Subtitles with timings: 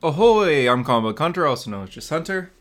[0.00, 0.70] Ahoy!
[0.70, 2.52] I'm Comic Book Hunter, also known as just Hunter,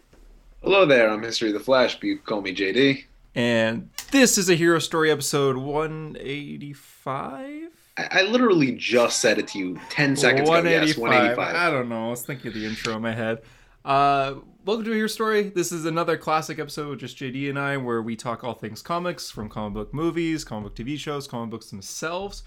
[0.64, 3.04] Hello there, I'm History of the Flash, but you can call me JD.
[3.36, 7.70] and this is a Hero Story episode 185.
[7.98, 10.68] I, I literally just said it to you 10 seconds ago.
[10.68, 11.56] Yes, 185.
[11.56, 12.08] I don't know.
[12.08, 13.44] I was thinking of the intro in my head.
[13.86, 14.36] Uh,
[14.66, 15.44] welcome to a Hero Story.
[15.50, 18.82] This is another classic episode with just JD and I, where we talk all things
[18.82, 22.42] comics, from comic book movies, comic book TV shows, comic books themselves.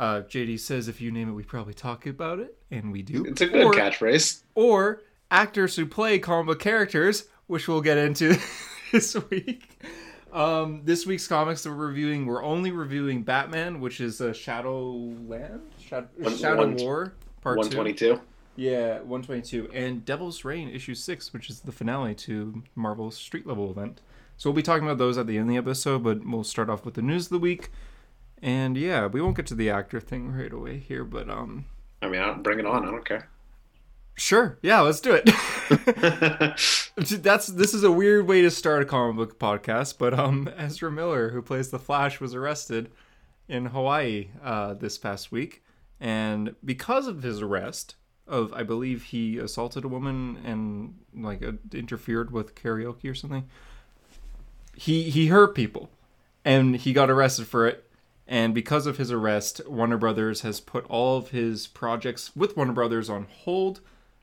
[0.00, 3.24] Uh, JD says if you name it, we probably talk about it, and we do.
[3.26, 4.42] It's a good Or- catchphrase.
[4.54, 8.34] or actors who play comic book characters, which we'll get into
[8.92, 9.78] this week.
[10.32, 15.60] Um, this week's comics that we're reviewing, we're only reviewing Batman, which is uh, Shadowland,
[15.78, 17.12] Shadow, One- Shadow one- War
[17.42, 17.76] Part Two.
[17.76, 18.20] 122.
[18.56, 23.46] Yeah, one twenty-two, and Devil's Reign issue six, which is the finale to Marvel's Street
[23.46, 24.00] Level event.
[24.36, 26.68] So we'll be talking about those at the end of the episode, but we'll start
[26.68, 27.70] off with the news of the week.
[28.42, 31.66] And yeah, we won't get to the actor thing right away here, but um,
[32.00, 32.86] I mean, I don't, bring it on.
[32.86, 33.28] I don't care.
[34.16, 35.26] sure, yeah, let's do it.
[37.22, 40.90] That's this is a weird way to start a comic book podcast, but um, Ezra
[40.90, 42.90] Miller, who plays the Flash, was arrested
[43.48, 45.62] in Hawaii uh, this past week,
[46.00, 47.96] and because of his arrest,
[48.30, 53.48] of I believe he assaulted a woman and like uh, interfered with karaoke or something.
[54.74, 55.90] He he hurt people,
[56.44, 57.89] and he got arrested for it.
[58.30, 62.72] And because of his arrest, Warner Brothers has put all of his projects with Warner
[62.72, 63.80] Brothers on hold.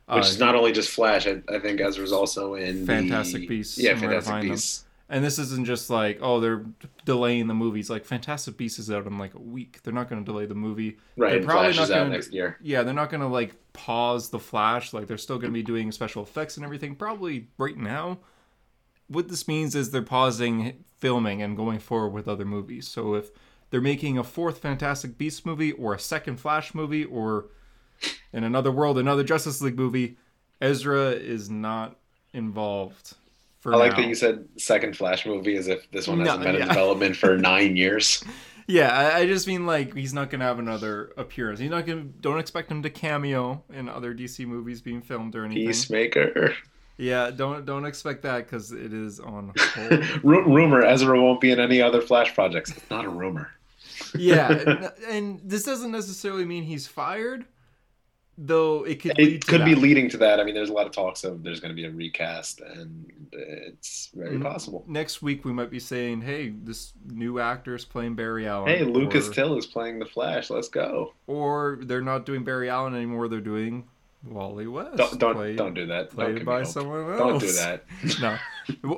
[0.08, 3.50] Which Uh, is not only just Flash, I, I think Ezra's also in the- Fantastic
[3.50, 4.50] Beasts Yeah, and Where to Fantastic Them.
[4.52, 4.84] Beasts.
[5.10, 6.66] And this isn't just like, oh, they're
[7.06, 7.90] delaying the movies.
[7.90, 9.80] Like Fantastic Beasts is out in like a week.
[9.84, 10.98] They're not going to delay the movie.
[11.18, 12.58] Right, They're probably Flash not is out gonna- next year.
[12.62, 14.94] Yeah, they're not going to like pause the Flash.
[14.94, 16.96] Like they're still going to be doing special effects and everything.
[16.96, 18.20] Probably right now.
[19.10, 22.88] What this means is they're pausing filming and going forward with other movies.
[22.88, 23.32] So if
[23.70, 27.46] they're making a fourth Fantastic Beasts movie or a second Flash movie or
[28.32, 30.18] in another world another Justice League movie,
[30.62, 31.98] Ezra is not
[32.34, 33.14] involved.
[33.60, 33.98] For I like now.
[34.02, 36.62] that you said second Flash movie as if this one hasn't No, been yeah.
[36.62, 38.24] in development for nine years.
[38.68, 41.60] Yeah, I, I just mean like he's not gonna have another appearance.
[41.60, 42.04] He's not gonna.
[42.04, 45.66] Don't expect him to cameo in other DC movies being filmed or anything.
[45.68, 46.54] Peacemaker.
[46.98, 49.54] Yeah, don't don't expect that because it is on
[50.24, 52.72] rumor Ezra won't be in any other Flash projects.
[52.72, 53.52] It's not a rumor.
[54.18, 57.46] Yeah, and, this doesn't necessarily mean he's fired,
[58.38, 60.40] though it could lead It could be leading to that.
[60.40, 63.12] I mean, there's a lot of talks of there's going to be a recast, and
[63.32, 64.44] it's very Mm.
[64.44, 64.84] possible.
[64.88, 68.84] Next week we might be saying, "Hey, this new actor is playing Barry Allen." Hey,
[68.84, 70.50] Lucas or, Till is playing the Flash.
[70.50, 71.14] Let's go.
[71.28, 73.28] or they're not doing Barry Allen anymore.
[73.28, 73.86] They're doing
[74.24, 74.98] Wally West.
[74.98, 76.16] Don't don't, played- don't do that.
[76.16, 76.68] Don't Played by hope.
[76.68, 77.18] someone else.
[77.20, 77.86] Don't do that.
[78.22, 78.38] no,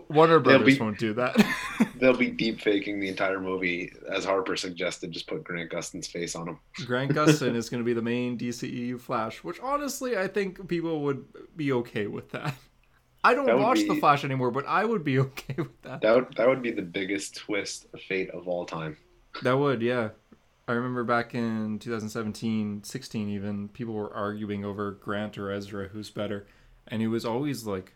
[0.10, 1.36] Warner Brothers be- won't do that.
[1.96, 5.12] They'll be deep faking the entire movie, as Harper suggested.
[5.12, 6.60] Just put Grant Gustin's face on him.
[6.86, 11.02] Grant Gustin is going to be the main DCEU Flash, which honestly I think people
[11.02, 11.26] would
[11.56, 12.54] be okay with that.
[13.24, 16.02] I don't That watch be- the Flash anymore, but I would be okay with that.
[16.02, 18.98] That would, that would be the biggest twist of fate of all time.
[19.44, 20.10] That would, yeah.
[20.68, 26.10] I remember back in 2017, 16 even, people were arguing over Grant or Ezra who's
[26.12, 26.46] better,
[26.88, 27.94] and it was always like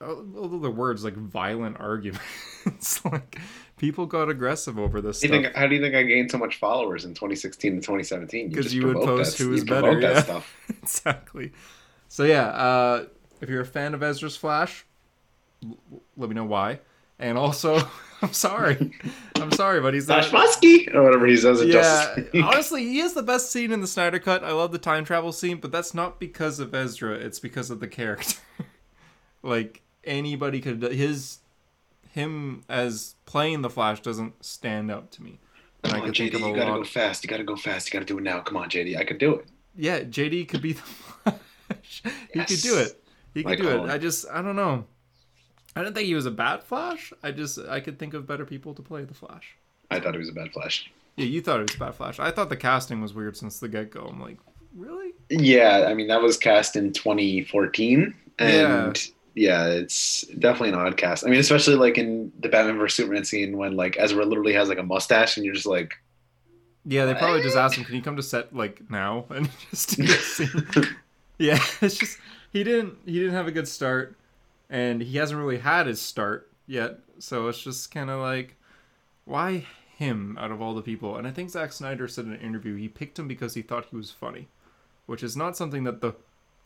[0.00, 3.38] although the words like violent arguments like
[3.78, 6.38] people got aggressive over this Do you think, how do you think I gained so
[6.38, 9.98] much followers in 2016 and 2017 because you would provoked post that- who was better,
[9.98, 10.22] yeah.
[10.22, 10.54] Stuff.
[10.82, 11.52] exactly.
[12.08, 13.06] So yeah, uh,
[13.40, 14.84] if you're a fan of Ezra's Flash,
[15.64, 15.78] l-
[16.16, 16.80] let me know why.
[17.18, 17.80] And also,
[18.22, 18.92] I'm sorry,
[19.36, 20.24] I'm sorry, but he's not.
[20.24, 22.14] Muskie or whatever he says Yeah,
[22.44, 24.44] honestly, he is the best scene in the Snyder Cut.
[24.44, 27.14] I love the time travel scene, but that's not because of Ezra.
[27.14, 28.36] It's because of the character.
[29.42, 31.38] like anybody could his
[32.12, 35.38] him as playing the Flash doesn't stand out to me.
[35.82, 36.78] And Come I on, JD, think of a you gotta lot.
[36.78, 37.22] go fast.
[37.24, 37.86] You gotta go fast.
[37.88, 38.40] You gotta do it now.
[38.40, 38.96] Come on, JD.
[38.96, 39.46] I could do it.
[39.76, 42.02] Yeah, JD could be the Flash.
[42.32, 43.02] he could do it.
[43.34, 43.90] He could Like do it.
[43.90, 44.86] I just I don't know.
[45.74, 47.12] I didn't think he was a bad Flash.
[47.22, 49.56] I just I could think of better people to play the Flash.
[49.90, 50.90] I thought he was a bad Flash.
[51.16, 52.18] Yeah, you thought it was a bad Flash.
[52.18, 54.06] I thought the casting was weird since the get go.
[54.06, 54.38] I'm like,
[54.74, 55.12] really?
[55.28, 58.92] Yeah, I mean that was cast in 2014, and yeah.
[59.36, 61.24] It's definitely an odd cast.
[61.24, 64.68] I mean, especially like in the Batman vs Superman scene when like Ezra literally has
[64.68, 65.94] like a mustache, and you're just like,
[66.84, 69.96] Yeah, they probably just asked him, "Can you come to set like now?" And just
[69.96, 70.96] do the scene.
[71.38, 72.18] yeah, it's just
[72.52, 74.16] he didn't he didn't have a good start,
[74.70, 76.98] and he hasn't really had his start yet.
[77.18, 78.56] So it's just kind of like,
[79.24, 79.66] why
[79.96, 81.16] him out of all the people?
[81.16, 83.86] And I think Zack Snyder said in an interview he picked him because he thought
[83.86, 84.48] he was funny,
[85.06, 86.14] which is not something that the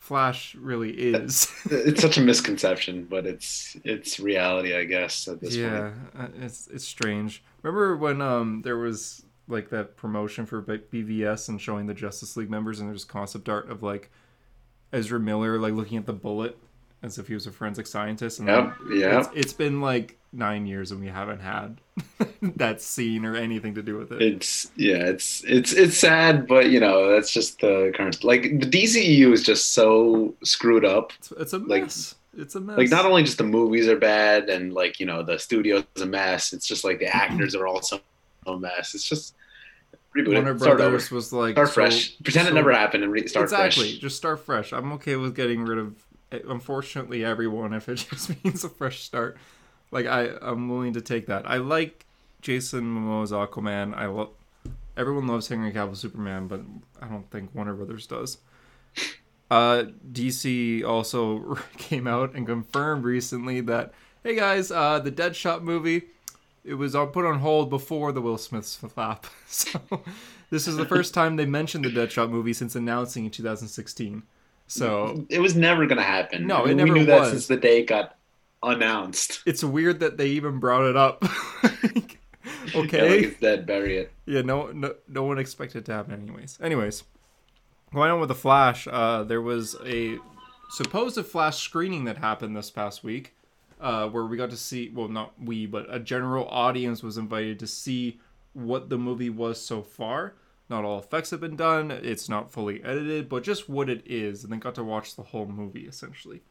[0.01, 1.47] Flash really is.
[1.69, 5.27] it's such a misconception, but it's it's reality, I guess.
[5.27, 7.43] At this point, yeah, uh, it's it's strange.
[7.61, 12.35] Remember when um there was like that promotion for B- BVS and showing the Justice
[12.35, 14.09] League members and there's concept art of like
[14.91, 16.57] Ezra Miller like looking at the bullet
[17.03, 18.39] as if he was a forensic scientist.
[18.39, 19.19] And Yep, yep.
[19.19, 21.81] It's, it's been like nine years and we haven't had
[22.41, 24.21] that scene or anything to do with it.
[24.21, 28.23] It's yeah, it's it's it's sad, but you know that's just the current.
[28.23, 31.11] Like the DCEU is just so screwed up.
[31.19, 32.15] It's, it's a like- mess.
[32.37, 32.77] it's a mess.
[32.77, 36.05] Like not only just the movies are bad, and like you know the studio's a
[36.05, 36.53] mess.
[36.53, 37.99] It's just like the actors are also
[38.47, 38.93] a mess.
[38.95, 39.35] It's just
[40.15, 42.71] reboot Warner it, start over, Brothers was like start so- fresh, pretend so- it never
[42.71, 43.89] happened, and re- start exactly.
[43.89, 43.97] fresh.
[43.99, 44.71] Just start fresh.
[44.71, 45.93] I'm okay with getting rid of,
[46.31, 49.37] unfortunately, everyone if it just means a fresh start.
[49.91, 51.49] Like I, I'm willing to take that.
[51.49, 52.05] I like
[52.41, 53.95] Jason Momoa's Aquaman.
[53.95, 54.29] I love.
[54.97, 56.61] Everyone loves Henry Cavill Superman, but
[57.01, 58.37] I don't think Warner Brothers does.
[59.49, 63.93] Uh, DC also came out and confirmed recently that
[64.23, 66.03] hey guys, uh, the Deadshot movie
[66.63, 69.25] it was uh, put on hold before the Will Smith flap.
[69.47, 69.81] So
[70.49, 74.23] this is the first time they mentioned the Deadshot movie since announcing in 2016.
[74.71, 76.47] So It was never gonna happen.
[76.47, 78.17] No, I mean, it never we knew that since the day it got
[78.63, 79.41] announced.
[79.45, 81.23] it's weird that they even brought it up.
[81.83, 82.19] Like,
[82.73, 83.09] Yeah, okay.
[83.09, 84.11] like it's dead, bury it.
[84.25, 86.57] Yeah, no, no, no one expected it to happen, anyways.
[86.61, 87.03] Anyways,
[87.93, 90.17] going on with the Flash, uh, there was a
[90.69, 93.35] supposed Flash screening that happened this past week,
[93.79, 97.59] uh, where we got to see, well, not we, but a general audience was invited
[97.59, 98.19] to see
[98.53, 100.33] what the movie was so far.
[100.71, 104.45] Not all effects have been done; it's not fully edited, but just what it is,
[104.45, 106.43] and they got to watch the whole movie essentially.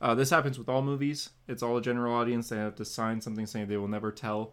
[0.00, 2.48] Uh, this happens with all movies; it's all a general audience.
[2.48, 4.52] They have to sign something saying they will never tell.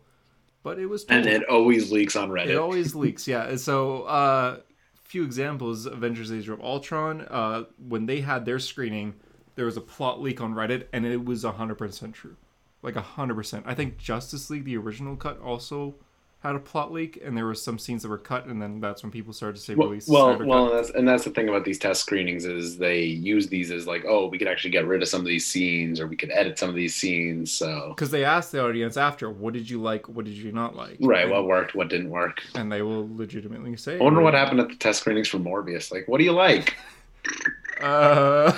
[0.63, 2.47] But it was And it always leaks on Reddit.
[2.47, 3.55] It always leaks, yeah.
[3.57, 4.61] So, uh,
[5.03, 7.21] few examples: Avengers: Age of Ultron.
[7.21, 9.13] Uh, when they had their screening,
[9.53, 12.37] there was a plot leak on Reddit, and it was hundred percent true,
[12.81, 13.65] like hundred percent.
[13.67, 15.93] I think Justice League, the original cut, also
[16.41, 19.03] had a plot leak, and there were some scenes that were cut, and then that's
[19.03, 20.07] when people started to say Well, release.
[20.07, 20.71] well, well, cut.
[20.71, 23.85] and that's, and that's the thing about these test screenings is they use these as
[23.85, 26.31] like, oh, we could actually get rid of some of these scenes, or we could
[26.31, 27.51] edit some of these scenes.
[27.51, 30.75] So, because they asked the audience after, what did you like, what did you not
[30.75, 32.41] like, right, and, what worked, what didn't work.
[32.55, 33.99] and they will legitimately say.
[33.99, 35.91] I wonder what happened at the test screenings for Morbius.
[35.91, 36.75] Like, what do you like?
[37.81, 38.55] Uh,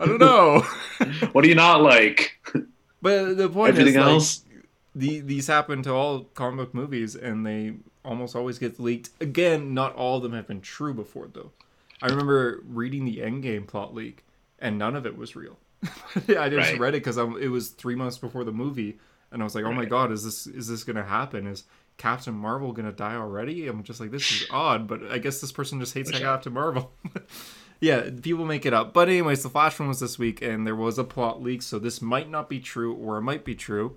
[0.00, 0.62] I don't know.
[1.32, 2.40] What do you not like?
[3.00, 4.44] But the point Everything is, like, else?
[4.94, 7.74] The, these happen to all comic book movies and they
[8.04, 9.10] almost always get leaked.
[9.20, 11.52] Again not all of them have been true before though.
[12.02, 14.24] I remember reading the endgame plot leak
[14.58, 15.58] and none of it was real.
[16.28, 16.78] I just Right.
[16.78, 18.98] read it because it was three months before the movie
[19.30, 21.46] and i was like oh my god is this is this gonna happen?
[21.46, 21.64] Is
[21.98, 23.66] captain marvel gonna die already?
[23.68, 26.90] I'm just like this is odd but i guess this person just hates captain marvel.
[27.80, 28.92] Yeah people make it up.
[28.92, 31.78] But anyways the flash one was this week and there was a plot leak so
[31.78, 33.96] this might not be true or it might be true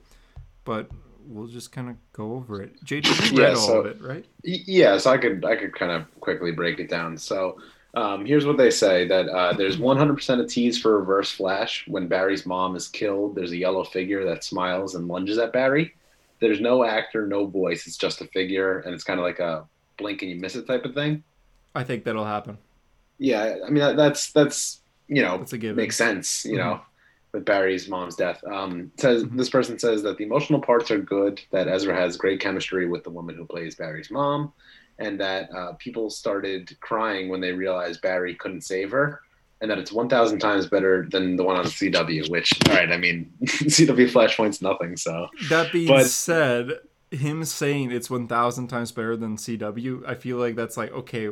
[0.64, 0.90] but
[1.26, 2.84] we'll just kind of go over it.
[2.84, 4.26] JJ, you Yeah, read all of it, right?
[4.44, 7.18] Yeah, so I could I could kind of quickly break it down.
[7.18, 7.60] So
[7.94, 11.86] um, here's what they say that uh, there's 100% of tease for Reverse Flash.
[11.88, 15.94] When Barry's mom is killed, there's a yellow figure that smiles and lunges at Barry.
[16.40, 17.86] There's no actor, no voice.
[17.88, 19.68] It's just a figure, and it's kind of like a
[19.98, 21.24] blink and you miss it type of thing.
[21.76, 22.58] I think that'll happen.
[23.18, 25.78] Yeah, I mean that's that's you know That's a given.
[25.78, 26.46] makes sense.
[26.46, 26.58] You Mhm.
[26.58, 26.82] know,
[27.34, 28.44] with Barry's mom's death.
[28.46, 29.38] Um, says Mhm.
[29.38, 31.42] this person says that the emotional parts are good.
[31.52, 34.52] That Ezra has great chemistry with the woman who plays Barry's mom,
[35.00, 39.22] and that uh, people started crying when they realized Barry couldn't save her.
[39.62, 42.98] And that it's 1,000 times better than the one on CW, which, all right, I
[42.98, 45.28] mean, CW Flashpoint's nothing, so.
[45.50, 46.80] That being But- said,
[47.12, 51.30] him saying it's 1,000 times better than CW, I feel like that's like, okay,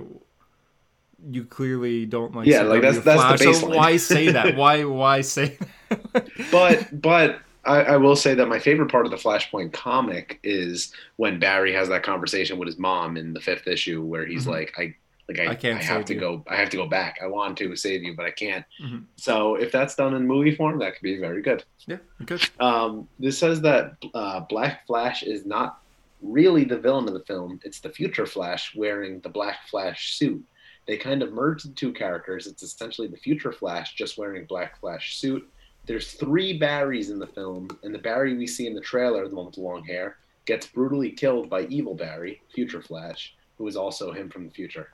[1.28, 4.56] you clearly don't like Yeah, like, that's- that's the Flash, so why say that?
[4.62, 5.68] why why say that?
[6.52, 10.94] but but I, I will say that my favorite part of the Flashpoint comic is
[11.18, 14.52] when Barry has that conversation with his mom in the fifth issue, where he's Mhm.
[14.52, 14.96] like, "I
[15.28, 16.44] like I, I can't I have to you." go.
[16.48, 17.20] I have to go back.
[17.22, 19.04] I want to save you, but I can't." Mhm.
[19.18, 21.64] So if that's done in movie form, that could be very good.
[21.86, 22.42] yeah, good.
[22.60, 25.80] Um, this says that uh, Black Flash is not
[26.22, 27.60] really the villain of the film.
[27.64, 30.44] It's the future Flash wearing the Black Flash suit.
[30.88, 32.48] They kind of merged the two characters.
[32.48, 35.48] It's essentially the future Flash just wearing a Black Flash suit.
[35.90, 39.36] There's three Barrys in the film, and the Barry we see in the trailer, the
[39.36, 43.76] one with the long hair, gets brutally killed by Evil Barry, Future Flash, who is
[43.76, 44.92] also him from the future.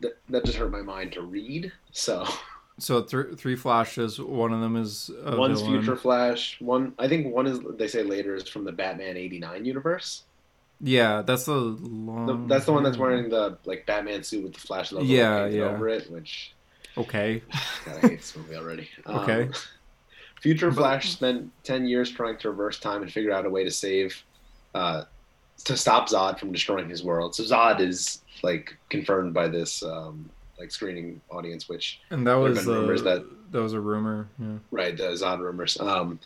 [0.00, 1.70] That, that just hurt my mind to read.
[1.90, 2.26] So
[2.78, 4.18] So th- three flashes.
[4.18, 5.82] One of them is One's villain.
[5.82, 6.58] Future Flash.
[6.62, 10.22] One, I think one is they say later is from the Batman '89 universe.
[10.80, 14.60] Yeah, that's the The- that's the one that's wearing the like Batman suit with the
[14.60, 15.64] Flash logo Yeah, yeah.
[15.64, 16.10] over it.
[16.10, 16.54] Which
[16.96, 17.42] Okay.
[17.84, 18.88] God, I hate this movie already.
[19.06, 19.48] Um, Okay.
[20.42, 23.64] Future But- Flash spent ten years trying to reverse time and figure out a way
[23.64, 24.22] to save,
[24.74, 25.04] uh,
[25.64, 27.34] to stop Zod from destroying his world.
[27.34, 32.58] So Zod is like confirmed by this um, like screening audience, which And that was
[32.64, 34.28] been uh, rumors that that- was a rumor.
[34.38, 34.56] Yeah.
[34.72, 35.78] right the Zod rumors.
[35.80, 36.18] Um,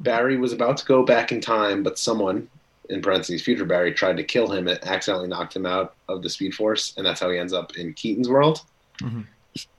[0.00, 2.48] Barry was about to go back in time, but someone
[2.88, 6.30] in parentheses future Barry tried to kill him and accidentally knocked him out of the
[6.30, 8.62] Speed Force, and that's how he ends up in Keaton's world.
[9.00, 9.26] Mhm.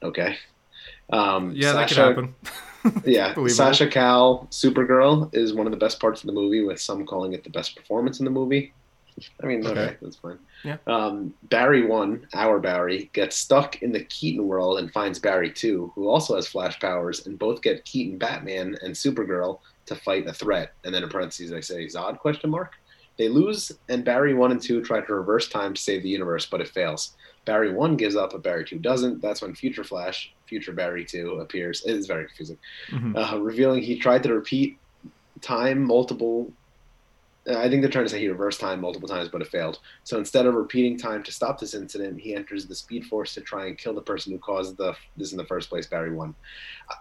[0.03, 0.37] Okay.
[1.11, 2.35] Um, Yeah, that could happen.
[3.05, 3.33] Yeah.
[3.47, 7.33] Sasha Calle, Supergirl, is one of the best parts of the movie, with some calling
[7.33, 8.73] it the best performance in the movie.
[9.43, 9.97] I mean, okay, Okay.
[10.01, 10.39] that's fine.
[10.63, 10.77] Yeah.
[10.87, 15.91] Um, Barry one, our Barry, gets stuck in the Keaton world and finds Barry two,
[15.95, 20.33] who also has Flash powers, and both get Keaton, Batman, and Supergirl to fight a
[20.33, 20.73] threat.
[20.85, 22.73] And then in parentheses, I say Zod question mark.
[23.17, 26.45] They lose, and Barry one and two try to reverse time to save the universe,
[26.45, 27.15] but it fails.
[27.45, 29.21] Barry one gives up, but Barry two doesn't.
[29.21, 31.81] That's when Future Flash, Future Barry two appears.
[31.85, 32.57] It is very confusing
[32.89, 33.15] Mhm.
[33.15, 34.77] uh, revealing he tried to repeat
[35.39, 36.51] time multiple.
[37.47, 39.79] I think they're trying to say he reversed time multiple times, but it failed.
[40.03, 43.41] So instead of repeating time to stop this incident, he enters the Speed Force to
[43.41, 46.35] try and kill the person who caused the this in the first place, Barry One.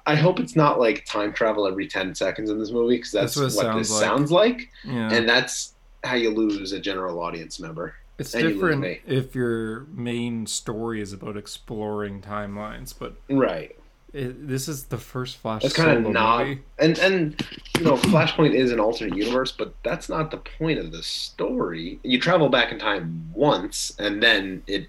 [0.06, 3.34] I hope it's not like time travel every ten seconds in this movie because that's,
[3.34, 4.08] That's what, what it this sounds like.
[4.10, 5.12] sounds like, Yeah.
[5.12, 7.94] and that's how you lose a general audience member.
[8.20, 13.76] It's different if your main story is about exploring timelines, but Right.
[14.12, 16.62] it, this is the first Flash That's kind of not, movie.
[16.78, 17.46] and and
[17.78, 21.98] you know, Flashpoint is an alternate universe, but that's not the point of the story.
[22.02, 24.88] You travel back in time once, and then it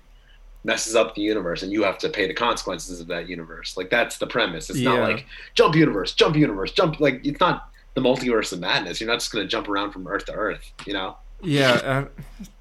[0.63, 3.77] messes up the universe, and you have to pay the consequences of that universe.
[3.77, 4.69] Like that's the premise.
[4.69, 7.00] It's not like jump universe, jump universe, jump.
[7.00, 9.00] Like it's not the multiverse of madness.
[9.01, 10.71] You're not just gonna jump around from Earth to Earth.
[10.85, 11.17] You know.
[11.43, 12.05] Yeah, uh,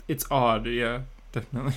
[0.09, 0.67] it's odd.
[0.67, 1.75] Yeah, definitely.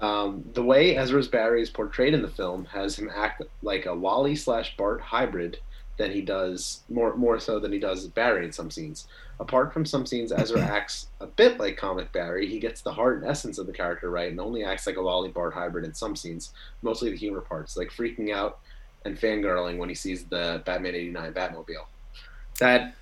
[0.00, 3.94] Um, the way Ezra's Barry is portrayed in the film has him act like a
[3.94, 5.58] Wally slash Bart hybrid
[5.96, 9.06] than he does more more so than he does Barry in some scenes.
[9.40, 12.46] Apart from some scenes, Ezra acts a bit like comic Barry.
[12.46, 15.02] He gets the heart and essence of the character right, and only acts like a
[15.02, 18.58] Wally Bart hybrid in some scenes, mostly the humor parts, like freaking out
[19.04, 21.86] and fangirling when he sees the Batman '89 Batmobile.
[22.60, 22.94] That,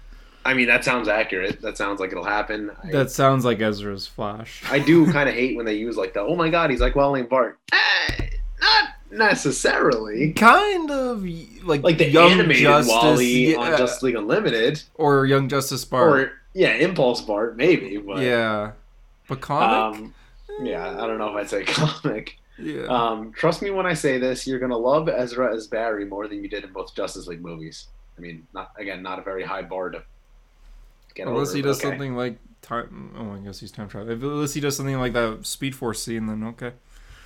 [0.45, 1.61] I mean, that sounds accurate.
[1.61, 2.71] That sounds like it'll happen.
[2.83, 4.63] I, That sounds like Ezra's Flash.
[4.71, 6.97] I do kind of hate when they use like the oh my god he's like
[6.97, 7.59] Wally and Bart.
[7.73, 8.29] Eh,
[8.61, 10.33] not necessarily.
[10.33, 11.25] kind of
[11.65, 15.85] like Like the Young animated Justice, Wally yeah, on Justice League Unlimited, or Young Justice
[15.85, 16.13] Bart.
[16.21, 18.73] or yeah, Impulse Bart maybe, but yeah,
[19.29, 20.01] but comic.
[20.01, 20.15] um,
[20.63, 22.39] yeah, I don't know if I'd say comic.
[22.59, 22.85] yeah.
[22.85, 26.43] Um, trust me when I say this, you're gonna love Ezra as Barry more than
[26.43, 27.89] you did in both Justice League movies.
[28.19, 30.03] I mean, not again, not a very high bar to
[31.15, 31.89] get Unless he does okay.
[31.89, 33.15] something like time.
[33.17, 34.11] Oh, I guess he's time travel.
[34.13, 36.73] Unless he does something like that Speed Force scene, then okay.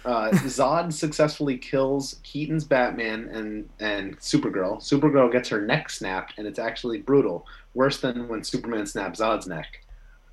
[0.04, 4.78] uh, Zod successfully kills Keaton's Batman and and Supergirl.
[4.80, 9.46] Supergirl gets her neck snapped, and it's actually brutal, worse than when Superman snaps Zod's
[9.46, 9.82] neck.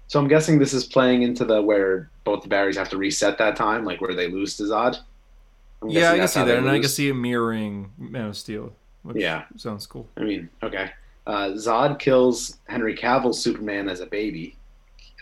[0.08, 3.38] So I'm guessing this is playing into the where both the Barrys have to reset
[3.40, 5.00] that time, like where they lose to Zod.
[5.82, 8.74] I'm Yeah, I can see that, and I can see it mirroring Man of Steel.
[9.04, 9.46] Which Yeah.
[9.58, 10.08] sounds cool.
[10.18, 10.92] I mean, okay.
[11.26, 14.58] Uh, Zod kills Henry Cavill's Superman as a baby.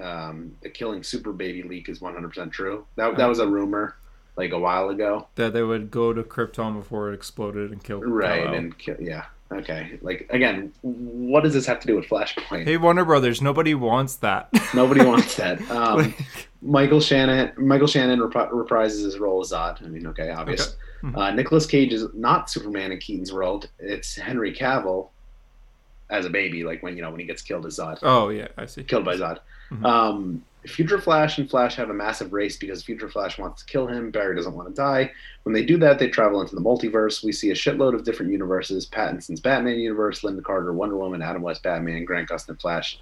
[0.01, 2.85] Um, the killing super baby leak is 100% true.
[2.95, 3.95] That, that was a rumor
[4.35, 5.27] like a while ago.
[5.35, 7.99] That they would go to Krypton before it exploded and kill.
[8.01, 8.43] Right.
[8.43, 8.53] Kal-El.
[8.55, 9.25] And kill, yeah.
[9.51, 9.99] Okay.
[10.01, 12.63] Like, again, what does this have to do with Flashpoint?
[12.63, 14.49] Hey, Warner Brothers, nobody wants that.
[14.73, 15.59] Nobody wants that.
[15.69, 16.25] Um, Like,
[16.63, 19.83] Michael Shannon Michael Shannon repri- reprises his role as Zod.
[19.83, 20.77] I mean, okay, obvious.
[21.03, 21.13] Okay.
[21.13, 21.17] Mhm.
[21.17, 23.67] Uh, Nicolas Cage is not Superman in Keaton's world.
[23.79, 25.09] It's Henry Cavill
[26.11, 27.97] as a baby, like when you know when he gets killed as Zod.
[28.03, 28.83] oh yeah, I see.
[28.83, 29.39] killed by Zod.
[29.71, 29.85] Mhm.
[29.85, 33.87] Um, Future Flash and Flash have a massive race because Future Flash wants to kill
[33.87, 34.11] him.
[34.11, 35.11] Barry doesn't want to die.
[35.41, 37.23] When they do that, they travel into the multiverse.
[37.23, 41.41] We see a shitload of different universes: Pattinson's Batman universe, Lynda Carter, Wonder Woman, Adam
[41.41, 42.99] West Batman, Grant Gustin Flash.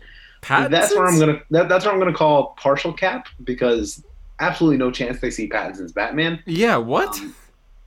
[0.47, 1.41] That's where I'm gonna.
[1.49, 4.01] That, that's what I'm gonna call partial cap because
[4.39, 6.41] absolutely no chance they see Pattinson's Batman.
[6.45, 6.77] Yeah.
[6.77, 7.09] What?
[7.19, 7.35] Um,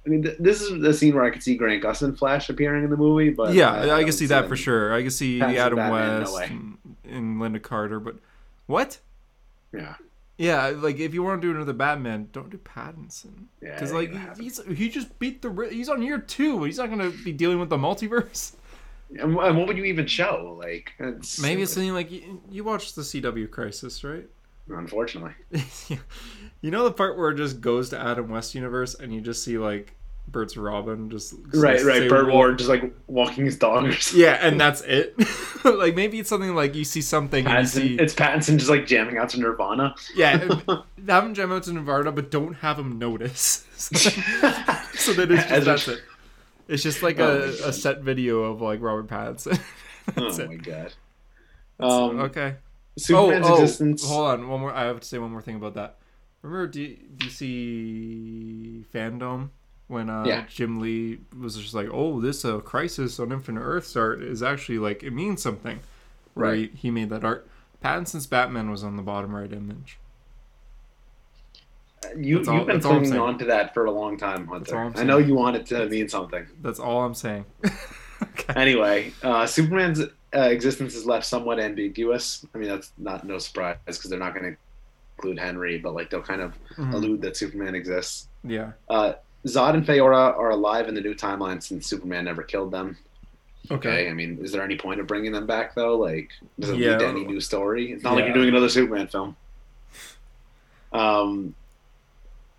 [0.05, 2.85] I mean, th- this is the scene where I could see Grant Gustin Flash appearing
[2.85, 4.93] in the movie, but yeah, uh, I, I, don't can see that for sure.
[4.93, 8.17] I can see Adam West and, and Lynda Carter, but
[8.67, 8.99] what?
[9.73, 9.95] Yeah,
[10.39, 13.45] Yeah, like if you want to do another Batman, don't do Pattinson.
[13.61, 13.75] yeah.
[13.75, 14.43] Because like ain't gonna happen.
[14.43, 16.65] he's he just beat the he's on year two.
[16.65, 18.55] He's not gonna be dealing with the multiverse.
[19.21, 20.57] And and what would you even show?
[20.59, 24.27] Like, it's, Maybe it's something like you, you watched the CW Crisis, right?
[24.69, 25.33] Unfortunately.
[26.61, 29.43] you know the part where it just goes to Adam West universe and you just
[29.43, 29.95] see like
[30.29, 32.11] Burt's Robin just Right, say- right.
[32.27, 34.21] wa- Ward just like walking his dog or something.
[34.23, 35.15] Yeah, and that's it.
[35.65, 38.71] like maybe it's something like you see something and you Pattinson, see it's Pattinson just
[38.71, 39.95] like jamming out to Nirvana.
[40.15, 40.39] yeah,
[41.09, 43.67] have him jam out to Nirvana, but don't have him notice.
[43.77, 46.01] so that it's just that's it.
[46.69, 49.61] It's just like Oh a, a set video of like Robert Pattinson.
[50.17, 50.49] oh it.
[50.49, 50.93] my god.
[51.81, 52.55] Um, okay.
[52.97, 54.07] Superman's oh, oh, existence.
[54.07, 54.49] hold on.
[54.49, 54.73] One more.
[54.73, 55.97] I have to say one more thing about that.
[56.43, 59.51] Remember D- DC fandom
[59.89, 60.45] when uh, Yeah.
[60.49, 64.79] Jim Lee was just like, "Oh, this uh, crisis on Infinite Earths art is actually
[64.79, 65.81] like it means something."
[66.35, 66.71] Right.
[66.73, 67.47] he, he made that art.
[67.83, 69.99] Pattinson's Batman was on the bottom right image.
[72.17, 74.77] You, That's all- you've been that's clinging on to that for a long time, Hunter.
[74.77, 76.47] I'm know you want it to mean something.
[76.61, 77.45] That's all I'm saying.
[78.23, 78.55] okay.
[78.57, 80.01] Anyway, uh, Superman's
[80.35, 82.47] uh, existence is left somewhat ambiguous.
[82.55, 84.59] I mean, that's not no surprise because they're not going to
[85.19, 86.95] include Henry, but like they'll kind of Mhm.
[86.95, 88.29] allude that Superman exists.
[88.45, 88.73] Yeah.
[88.89, 89.15] Uh,
[89.47, 92.97] Zod and Faora are alive in the new timeline since Superman never killed them.
[93.71, 93.89] Okay.
[93.91, 95.97] Okay, I mean, is there any point of bringing them back though?
[95.97, 96.91] Like, does it Yeah.
[96.93, 97.93] lead to any new story?
[97.93, 99.37] It's not like you're doing another Superman film.
[100.93, 101.55] Um,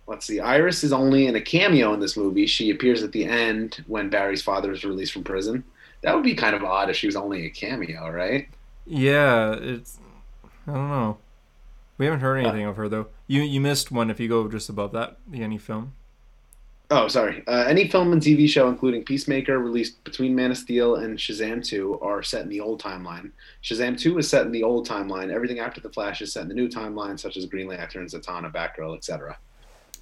[0.06, 0.40] let's see.
[0.40, 2.46] Iris is only in a cameo in this movie.
[2.46, 5.64] She appears at the end when Barry's father is released from prison.
[6.04, 8.46] That would be kind of odd if she was only a cameo, right?
[8.86, 9.98] Yeah, it's
[10.66, 11.18] I don't know.
[11.96, 13.06] We haven't heard anything of her though.
[13.26, 15.94] You you missed one if you go just above that, the any film.
[16.90, 17.42] Oh, sorry.
[17.46, 21.64] Uh, any film and TV show, including Peacemaker, released between Man of Steel and Shazam
[21.64, 23.32] 2, are set in the old timeline.
[23.62, 25.32] Shazam 2 is set in the old timeline.
[25.32, 28.52] Everything after The Flash is set in the new timeline, such as Green Lantern, Zatanna,
[28.52, 29.38] Batgirl, etc.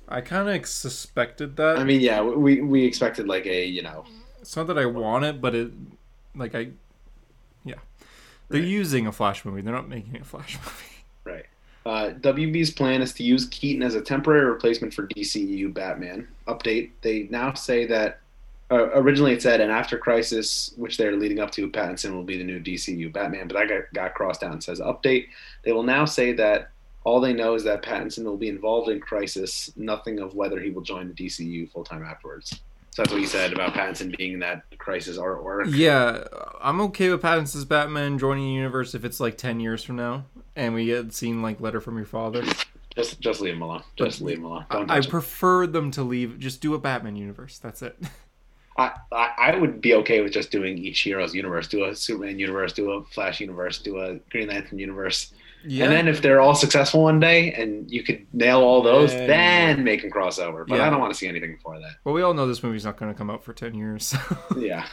[0.09, 1.78] I kind of suspected that.
[1.78, 4.04] I mean, yeah, we we expected like a you know,
[4.43, 5.71] it's not that I want it, but it
[6.35, 6.69] like I
[7.65, 7.77] yeah.
[8.49, 8.69] They're Right.
[8.69, 9.63] using a Flash movie.
[9.63, 11.05] They're not making a Flash movie.
[11.25, 11.47] right.
[11.85, 16.29] Uh, WB's plan is to use Keaton as a temporary replacement for DCU Batman.
[16.47, 18.21] Update: They now say that
[18.71, 22.39] uh, originally it said, and after Crisis, which they're leading up to, Pattinson will be
[22.39, 23.49] the new DCU Batman.
[23.49, 25.27] But that got, got crossed out and says update.
[25.65, 26.71] They will now say that
[27.05, 29.73] all they know is that Pattinson will be involved in Crisis.
[29.77, 32.61] Nothing of whether he will join the DCU full time afterwards.
[32.93, 35.75] So that's what he said about Pattinson being in that Crisis artwork.
[35.75, 36.25] Yeah,
[36.61, 40.27] I'm okay with Pattinson's Batman joining the universe if it's like ten years from now,
[40.55, 42.45] and we had seen like Letter from Your Father.
[42.95, 43.83] Just just leave him alone.
[43.97, 44.67] Just leave him alone.
[44.71, 46.39] Don't I, I prefer them to leave.
[46.39, 47.59] Just do a Batman universe.
[47.59, 47.97] That's it.
[48.77, 51.69] I I would be okay with just doing each hero's universe.
[51.69, 55.33] Do a Superman universe, do a Flash universe, do a Green Lantern universe.
[55.65, 55.85] Yeah.
[55.85, 59.29] And then if they're all successful one day and you could nail all those, Then-
[59.29, 60.67] then make them crossover.
[60.67, 60.87] But Yeah.
[60.87, 61.97] I don't want to see anything before that.
[62.05, 64.15] well, we all know this movie's not going to come out for ten years.
[64.51, 64.59] So.
[64.59, 64.87] yeah.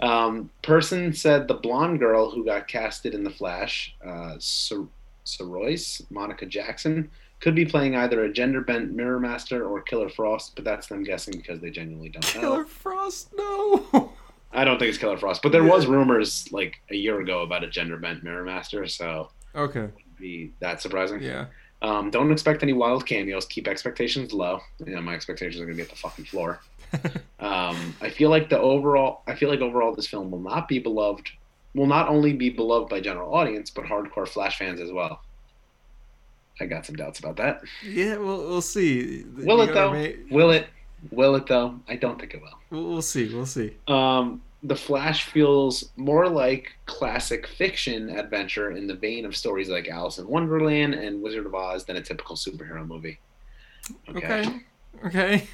[0.00, 4.88] Um, person said the blonde girl who got casted in The Flash, uh, Sor-
[5.24, 10.54] Soroyce, Monica Jackson, could be playing either a gender bent Mirror Master or Killer Frost,
[10.54, 12.40] but that's them guessing because they genuinely don't know.
[12.40, 14.12] Killer Frost, no.
[14.52, 15.70] I don't think it's Killer Frost, but there Yeah.
[15.72, 19.88] was rumors like a year ago about a gender bent Mirror Master, so okay.
[20.18, 21.22] be that surprising.
[21.22, 21.46] Yeah.
[21.80, 23.44] Um, don't expect any wild cameos.
[23.46, 24.60] Keep expectations low.
[24.84, 26.60] You know, my expectations are gonna be at the fucking floor.
[27.40, 30.80] Um, I feel like the overall, I feel like overall, this film will not be
[30.80, 31.30] beloved.
[31.74, 35.20] Will not only be beloved by general audience, but hardcore Flash fans as well.
[36.60, 37.60] I got some doubts about that.
[37.84, 38.16] Yeah.
[38.16, 39.24] We'll we'll see.
[39.36, 39.92] Will You it though?
[39.92, 40.66] ma- Will it?
[41.12, 41.78] Will it though?
[41.88, 42.42] I don't think it.
[42.70, 43.32] We'll, we'll see.
[43.32, 43.76] We'll see.
[43.86, 49.88] Um, the Flash feels more like classic fiction adventure in the vein of stories like
[49.88, 53.18] Alice in Wonderland and Wizard of Oz than a typical superhero movie.
[54.08, 54.60] Okay.
[55.06, 55.46] Okay.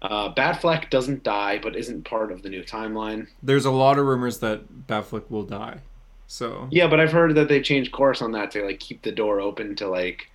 [0.00, 3.28] Uh, Batfleck doesn't die, but isn't part of the new timeline.
[3.42, 5.78] There's a lot of rumors that Batfleck will die.
[6.26, 9.12] So Yeah, but I've heard that they changed course on that to like keep the
[9.12, 10.28] door open to like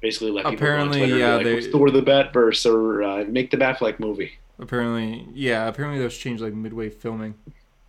[0.00, 2.64] basically let people Apparently, go on Twitter yeah, and be they- like, restore the Batverse
[2.72, 4.32] or uh, make the Batfleck movie.
[4.62, 7.34] Apparently, yeah, apparently those changed like midway filming.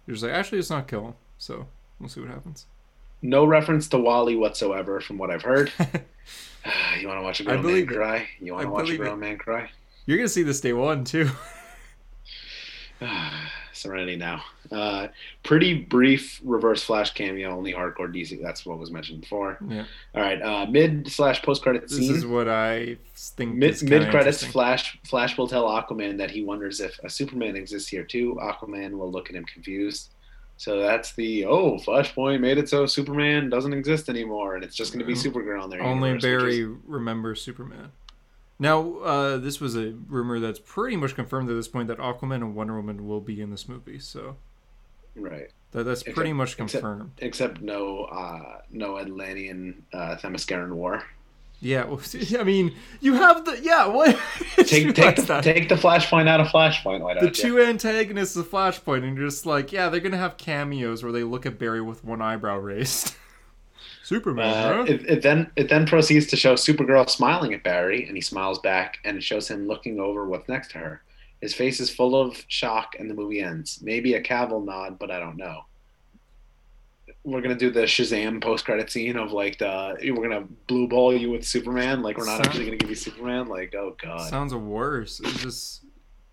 [0.05, 1.15] They're just like, actually, it's not kill.
[1.37, 1.67] So
[1.99, 2.65] we'll see what happens.
[3.21, 5.71] No reference to Wally whatsoever, from what I've heard.
[6.99, 8.27] you want to watch a grown man cry?
[8.39, 9.03] You want to watch a believe it.
[9.03, 9.69] grown man cry?
[10.05, 11.29] You're gonna see this day one too.
[13.73, 14.43] Serenity now.
[14.71, 15.07] Uh,
[15.43, 18.41] pretty brief Reverse Flash cameo, only hardcore DC.
[18.41, 19.57] That's what was mentioned before.
[19.67, 19.85] yeah.
[20.15, 23.55] All right, uh, mid slash post credit This is what I think.
[23.55, 24.43] Mid mid credits.
[24.43, 28.37] Flash Flash will tell Aquaman that he wonders if a Superman exists here too.
[28.41, 30.09] Aquaman will look at him confused.
[30.57, 34.93] So that's the oh Flashpoint made it so Superman doesn't exist anymore, and it's just
[34.93, 35.81] going to be Supergirl in there.
[35.81, 37.91] Only Barry remembers Superman.
[38.59, 42.35] Now, uh, this was a rumor that's pretty much confirmed at this point that Aquaman
[42.35, 43.99] and Wonder Woman will be in this movie.
[43.99, 44.37] So
[45.15, 45.49] right?
[45.71, 47.11] that, that's Except- pretty much except- confirmed.
[47.19, 51.03] Except no uh, no Atlantean uh, Themysciran war.
[51.61, 52.01] Yeah, well,
[52.39, 53.87] I mean, you have the yeah.
[53.93, 54.19] What?
[54.57, 56.99] Take take the, take the Flashpoint out of Flashpoint.
[57.01, 57.31] Why the you?
[57.31, 61.23] two antagonists of Flashpoint, and you're just like, yeah, they're gonna have cameos where they
[61.23, 63.15] look at Barry with one eyebrow raised.
[64.13, 68.15] Superman, Uh, it, it then it then proceeds to show Supergirl smiling at Barry, and
[68.15, 71.01] he smiles back, and it shows him looking over what's next to her.
[71.41, 73.79] His face is full of shock, and the movie ends.
[73.81, 75.65] Maybe a Cavill nod, but I don't know.
[77.25, 81.13] We're gonna do the Shazam post credit scene of like the we're gonna blue ball
[81.15, 82.01] you with Superman.
[82.01, 83.47] Like we're not Sound- actually gonna give you Superman.
[83.47, 85.21] Like oh god, Sounds worse.
[85.21, 85.83] It's just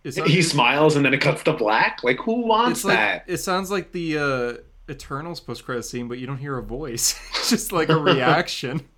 [0.05, 2.03] It sounds, He smiles and then it cuts to black.
[2.03, 3.25] Like who wants like, that?
[3.29, 4.53] It sounds like the uh,
[4.91, 7.19] Eternals post credit scene, but you don't hear a voice.
[7.31, 8.83] it's just like a reaction.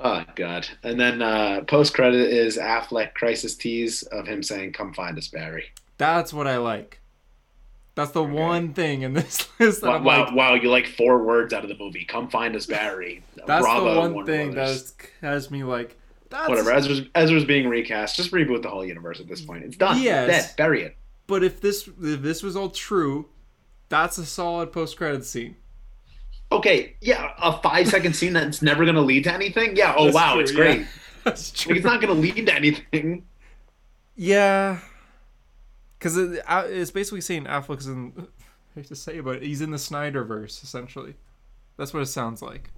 [0.00, 0.68] Oh god.
[0.84, 5.26] And then uh post credit is Affleck crisis tease of him saying, "Come find us,
[5.26, 5.64] Barry."
[5.96, 7.00] That's what I like.
[7.96, 10.34] That's the one thing in this list that Wow, I'm wow, like.
[10.36, 12.04] wow, you like four words out of the movie.
[12.04, 13.24] Come find us, Barry.
[13.44, 14.94] That's Bravo, the one Warner thing that Brothers.
[15.20, 15.96] has, has me like.
[16.30, 16.70] That's, Whatever.
[16.70, 18.14] Ezra's Ezra's being recast.
[18.14, 19.64] Just reboot the whole universe at this point.
[19.64, 20.00] It's done.
[20.00, 20.46] Yes.
[20.48, 20.56] Dead.
[20.56, 20.96] Bury it.
[21.26, 23.26] But if this if this was all true,
[23.88, 25.56] that's a solid post credit scene.
[26.50, 29.76] Okay, yeah, a five second scene that's never gonna lead to anything.
[29.76, 29.94] Yeah.
[29.96, 30.56] Oh That's wow, true, it's yeah.
[30.56, 30.86] great.
[31.24, 31.72] That's true.
[31.72, 33.26] Like, it's not gonna lead to anything.
[34.16, 34.78] Yeah,
[35.98, 38.12] because it, uh, it's basically saying Affleck's in.
[38.76, 41.14] I hate to say, but he's in the Snyderverse essentially.
[41.76, 42.70] That's what it sounds like.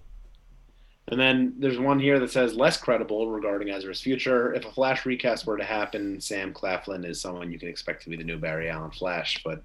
[1.09, 4.55] And then there's one here that says less credible regarding Ezra's future.
[4.55, 8.11] If a Flash recast were to happen, Sam Claflin is someone you can expect to
[8.11, 9.43] be the new Barry Allen Flash.
[9.45, 9.63] But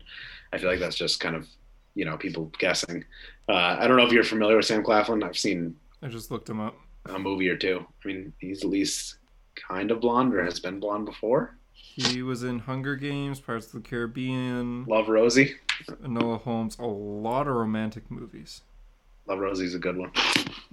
[0.53, 1.47] I feel like that's just kind of,
[1.95, 3.03] you know, people guessing.
[3.49, 5.23] Uh, I don't know if you're familiar with Sam Claflin.
[5.23, 6.75] I've seen I just looked him up.
[7.05, 7.86] a movie or two.
[8.03, 9.15] I mean, he's at least
[9.55, 11.55] kind of blonde or has been blonde before.
[11.73, 15.55] He was in Hunger Games, Pirates of the Caribbean, Love Rosie.
[16.03, 18.62] Enola Holmes, a lot of romantic movies.
[19.27, 20.12] Love Rosie's a good one.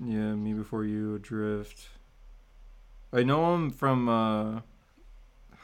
[0.04, 1.88] Yeah, Me Before You, Adrift.
[3.12, 4.60] I know him from uh,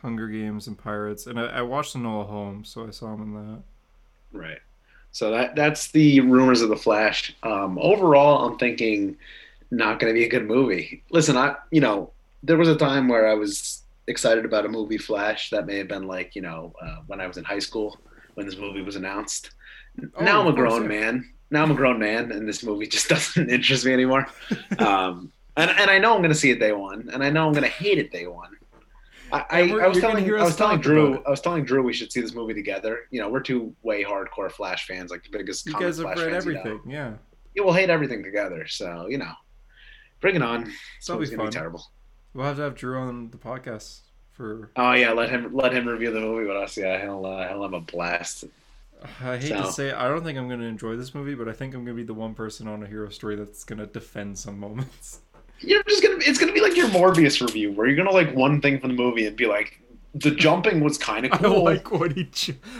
[0.03, 3.35] Hunger Games and Pirates, and I, I watched Enola Holmes, so I saw him in
[3.35, 3.63] that.
[4.33, 4.59] Right.
[5.13, 7.35] So that that's the rumors of the Flash.
[7.43, 9.17] Um, overall, I'm thinking
[9.71, 11.03] not going to be a good movie.
[11.11, 12.13] Listen, I you know
[12.43, 15.89] there was a time where I was excited about a movie Flash that may have
[15.89, 17.99] been like you know uh, when I was in high school
[18.35, 19.51] when this movie was announced.
[20.17, 21.01] Oh, now I'm a course, grown yeah.
[21.01, 21.33] man.
[21.51, 24.27] Now I'm a grown man, and this movie just doesn't interest me anymore.
[24.79, 27.47] um, and and I know I'm going to see it day one, and I know
[27.47, 28.51] I'm going to hate it day one.
[29.33, 31.23] I, I, I was telling I was telling Drew.
[31.25, 33.01] I was telling Drew we should see this movie together.
[33.11, 35.67] You know, we're two way hardcore Flash fans, like the biggest.
[35.67, 36.61] You guys have read fans you know.
[36.61, 37.13] everything, yeah.
[37.55, 38.67] Yeah, we'll hate everything together.
[38.67, 39.33] So you know,
[40.21, 40.73] bring it on.
[40.99, 41.51] It's That'll gonna be fun.
[41.51, 41.85] terrible.
[42.35, 44.01] We'll have to have Drew on the podcast
[44.33, 44.71] for.
[44.77, 46.77] Oh yeah, let him let him review the movie with us.
[46.77, 48.45] Yeah, he'll uh, he'll have a blast.
[49.23, 51.49] I hate to say, it, I don't think I'm going to enjoy this movie, but
[51.49, 53.79] I think I'm going to be the one person on a hero story that's going
[53.79, 55.21] to defend some moments.
[55.61, 58.61] You're just gonna it's gonna be like your Morbius review where you're gonna like one
[58.61, 59.81] thing from the movie and be like,
[60.15, 61.67] the jumping was kind of cool.
[61.69, 62.29] I like what he,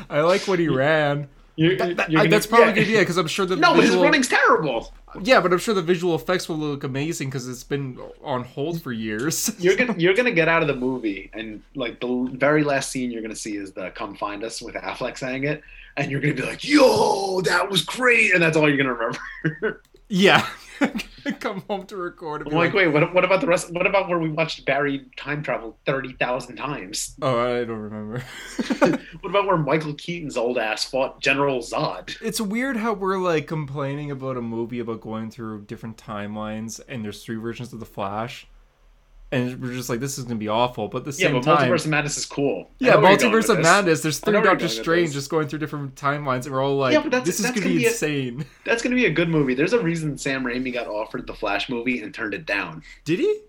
[0.09, 1.29] I like what he ran.
[1.57, 2.75] You're- That- that- you're I- gonna- that's probably yeah.
[2.75, 4.95] gonna be it because I'm sure the No, but his running's terrible.
[5.23, 8.81] yeah, but I'm sure the visual effects will look amazing because it's been on hold
[8.81, 9.51] for years.
[9.59, 13.11] You're gonna you're gonna get out of the movie and like the very last scene
[13.11, 15.63] you're gonna see is the "Come Find Us" with Affleck saying it,
[15.97, 19.83] and you're gonna be like, "Yo, that was great," and that's all you're gonna remember.
[20.09, 20.47] yeah,
[21.41, 22.43] come home to record.
[22.43, 23.73] I'm be like, wait, what, what about the rest?
[23.73, 27.15] What about where we watched Barry time travel thirty thousand times?
[27.23, 28.23] oh, I don't remember.
[29.21, 32.17] What about where Michael Keaton's old ass fought General Zod?
[32.21, 37.05] it's weird how we're like complaining about a movie about going through different timelines and
[37.05, 38.47] there's three versions of the Flash,
[39.31, 40.89] and we're just like, this is gonna be awful.
[40.89, 42.71] But at the Yeah, same but time, Multiverse of Madness is cool.
[42.79, 43.61] Yeah, know where you're going Multiverse of.
[43.61, 44.01] Madness.
[44.03, 47.11] There's three Doctor Strange just going through different timelines, and we're all like, Yeah, but
[47.11, 49.55] that's- "This is gonna, gonna be be a- insane." That's gonna be a good movie.
[49.55, 52.83] There's a reason Sam Raimi got offered the Flash movie and turned it down.
[53.05, 53.41] Did he?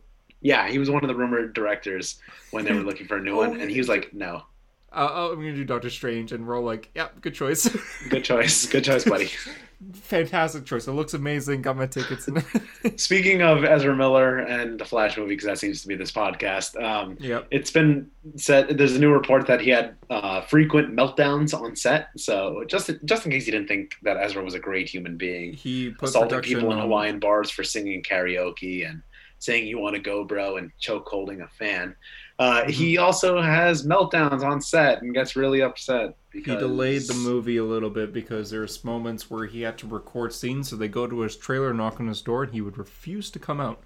[0.41, 2.19] Yeah, he was one of the rumored directors
[2.51, 4.43] when they were looking for a new Oh, one, and he was like, "No,
[4.91, 7.67] Uh, oh, I'm gonna do Doctor Strange, and we're all like, "Yeah, good choice,
[8.09, 9.29] good choice, good choice, buddy."
[9.93, 10.87] fantastic choice.
[10.87, 11.61] It looks amazing.
[11.61, 12.27] Got my tickets."
[12.95, 16.81] Speaking of Ezra Miller and the Flash movie, because that seems to be this podcast,
[16.81, 17.47] um, yep.
[17.51, 22.09] it's been said there's a new report that he had uh, frequent meltdowns on set.
[22.17, 25.53] So just just in case you didn't think that Ezra was a great human being,
[25.53, 29.01] He put assaulting people in on- Hawaiian bars for singing karaoke and
[29.39, 31.95] saying you want to go, bro, and choke holding a fan.
[32.37, 32.71] Uh, Mm-hmm.
[32.71, 36.15] He also has meltdowns on set and gets really upset.
[36.31, 40.31] He delayed the movie a little bit because there's moments where he had to record
[40.33, 43.31] scenes, so they go to his trailer, knock on his door, and he would refuse
[43.31, 43.81] to come out.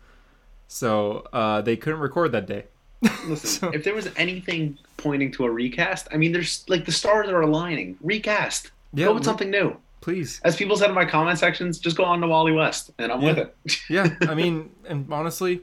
[0.68, 2.66] So uh, they couldn't record that day.
[3.26, 6.92] Listen, So- if there was anything pointing to a recast, I mean, there's like the
[6.92, 7.98] stars are aligning.
[8.02, 8.72] Recast.
[8.94, 9.78] Yeah, go with re- something new.
[10.02, 10.42] Please.
[10.44, 13.22] As people said in my comment sections, just go on to Wally West, and I'm
[13.22, 13.56] with it.
[13.90, 15.62] Yeah, I mean, and honestly,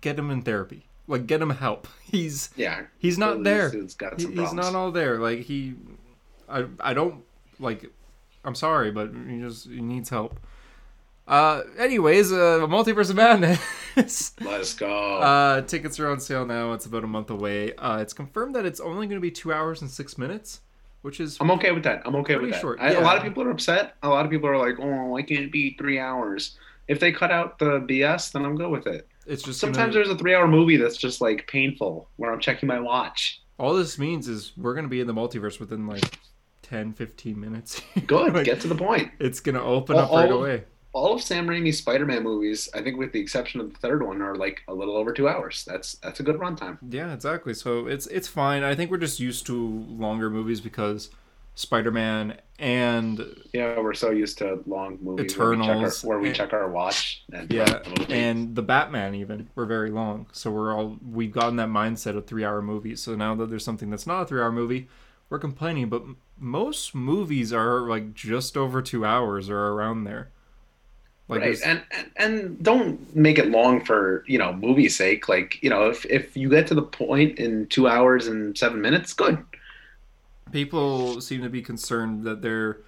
[0.00, 0.84] get him in therapy.
[1.08, 1.88] Like, get him help.
[2.04, 3.70] He's yeah, he's not there.
[3.98, 5.18] got He- he's not all there.
[5.18, 5.74] Like he,
[6.48, 7.22] I I don't
[7.58, 7.90] like.
[8.44, 10.38] I'm sorry, but he just he needs help.
[11.26, 13.60] Uh, anyways, uh, multiverse of madness.
[14.40, 15.16] Let's go.
[15.18, 16.72] uh, tickets are on sale now.
[16.72, 17.74] It's about a month away.
[17.74, 20.60] Uh, it's confirmed that it's only going to be two hours and six minutes,
[21.02, 22.02] which is I'm okay with that.
[22.06, 22.60] I'm okay with that.
[22.62, 23.00] short, I, yeah.
[23.00, 23.96] A lot of people are upset.
[24.02, 27.12] A lot of people are like, "Oh, why can't it be three hours?" If they
[27.12, 29.06] cut out the BS, then I'm good with it.
[29.28, 32.66] It's just Sometimes gonna, there's a three-hour movie that's just like painful, where I'm checking
[32.66, 33.40] my watch.
[33.58, 36.18] all this means is we're gonna be in the multiverse within like
[36.62, 37.80] 10, 15 minutes.
[38.06, 38.34] Good.
[38.34, 39.10] Like, Get to the point.
[39.20, 40.64] it's gonna open All- up right all- away.
[40.94, 44.22] All of Sam Raimi's Spider-Man movies, I think, with the exception of the third one,
[44.22, 45.64] are like a little over two hours.
[45.66, 46.78] That's that's a good runtime.
[46.90, 47.52] Yeah, exactly.
[47.54, 48.62] So it's it's fine.
[48.64, 51.10] I think we're just used to longer movies because
[51.58, 56.68] Spider-Man and Yeah, we're so used to long movies Eternals, where we check our, we
[56.68, 57.24] check our watch.
[57.32, 60.28] And yeah, the and the Batman even were very long.
[60.32, 63.02] So we're all we've gotten that mindset of three-hour movies.
[63.02, 64.88] So now that there's something that's not a three-hour movie,
[65.30, 65.88] we're complaining.
[65.88, 70.30] But m- most movies are like just over two hours or around there.
[71.28, 75.62] Like right and, and and don't make it long for you know movie sake like
[75.62, 79.12] you know if, if you get to the point in two hours and seven minutes
[79.12, 79.44] good
[80.52, 82.78] people seem to be concerned that they're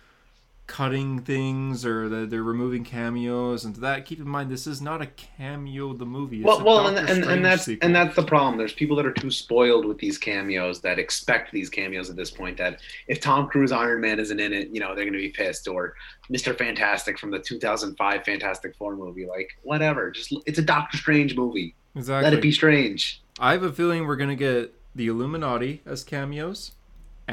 [0.70, 4.07] cutting things or that they're removing cameos and to that.
[4.07, 6.38] Keep in mind this is not a cameo the movie.
[6.38, 7.85] It's well well and, and, and that's sequel.
[7.85, 8.57] and that's the problem.
[8.57, 12.31] There's people that are too spoiled with these cameos that expect these cameos at this
[12.31, 15.18] point that if tom cruise iron man isn't in it you know they're going to
[15.18, 15.94] be pissed or
[16.31, 19.27] mr fantastic from the 2005 fantastic four movie.
[19.27, 20.12] Like whatever.
[20.12, 21.75] Just it's a doctor strange movie.
[21.96, 23.20] Exactly let it be strange.
[23.40, 26.73] I have a feeling we're gonna get the illuminati as cameos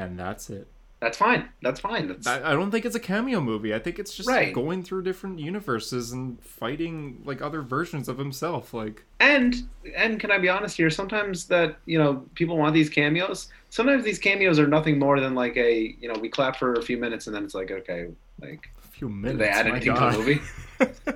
[0.02, 0.68] and that's it
[1.00, 4.00] that's fine that's fine that's I, I don't think it's a cameo movie i think
[4.00, 4.54] it's just Right.
[4.54, 9.54] going through different universes and fighting like other versions of himself like And
[9.96, 10.90] and can I be honest here?
[10.90, 13.40] Sometimes that you know people want these cameos.
[13.70, 16.84] Sometimes these cameos are nothing more than like a you know we clap for a
[16.90, 18.02] few minutes and then it's like okay
[18.42, 20.12] like a few minutes they add anything God.
[20.12, 20.42] to the movie?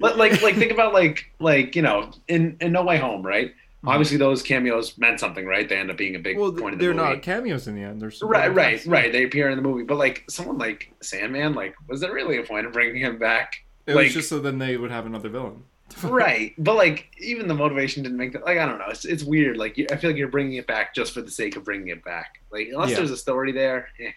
[0.00, 3.52] But like like think about like like you know in in No Way Home right?
[3.84, 3.88] Mhm.
[3.90, 5.68] Obviously those cameos meant something right?
[5.68, 7.14] They end up being a big well point of the they're movie.
[7.14, 9.12] not cameos in the end they're Right, right, right.
[9.12, 12.42] They appear in the movie, but like someone like Sandman, like was there really a
[12.42, 13.64] point of bringing him back?
[13.86, 15.62] It Like- was just so then they would have another villain.
[16.02, 19.24] right but like even the motivation didn't make that like i don't know it's, it's
[19.24, 21.64] weird like you, i feel like you're bringing it back just for the sake of
[21.64, 22.96] bringing it back like unless Yeah.
[22.96, 24.10] there's a story there eh.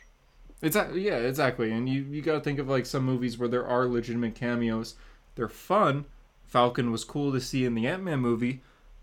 [0.62, 1.72] It's yeah, exactly.
[1.72, 4.96] And you you got to think of like some movies where there are legitimate cameos.
[5.36, 6.06] They're fun.
[6.46, 8.62] Falcon was cool to see in the Ant Man movie,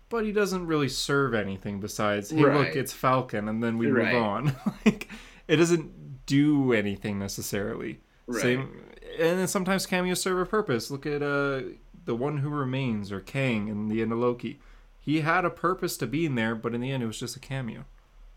[0.09, 4.13] but he doesn't really serve anything besides hey look it's Falcon and then we Right.
[4.13, 4.55] move on.
[4.85, 5.07] like
[5.47, 7.99] it doesn't do anything necessarily.
[8.27, 8.81] right Same,
[9.17, 10.91] and then sometimes cameos serve a purpose.
[10.91, 11.61] Look at uh
[12.05, 14.59] the one who remains or Kang in the end of Loki.
[14.99, 17.39] He had a purpose to being there, but in the end it was just a
[17.39, 17.85] cameo.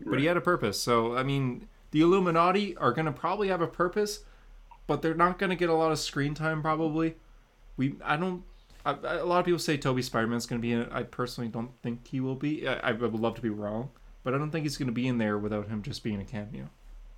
[0.05, 0.79] But he had a purpose.
[0.81, 4.23] So I mean, the Illuminati are gonna probably have a purpose,
[4.87, 6.61] but they're not gonna get a lot of screen time.
[6.61, 7.15] Probably.
[7.77, 8.43] We I don't.
[8.85, 10.89] I, a lot of people say Tobey Spider-Man's gonna be in it.
[10.91, 12.67] I personally don't think he will be.
[12.67, 13.89] I, I would love to be wrong,
[14.23, 16.69] but I don't think he's gonna be in there without him just being a cameo.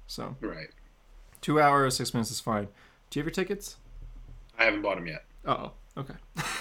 [0.08, 0.70] So right
[1.42, 2.68] two hours, six minutes is fine.
[3.10, 3.78] Do you have your tickets?
[4.58, 6.14] i haven't bought them yet Oh, okay.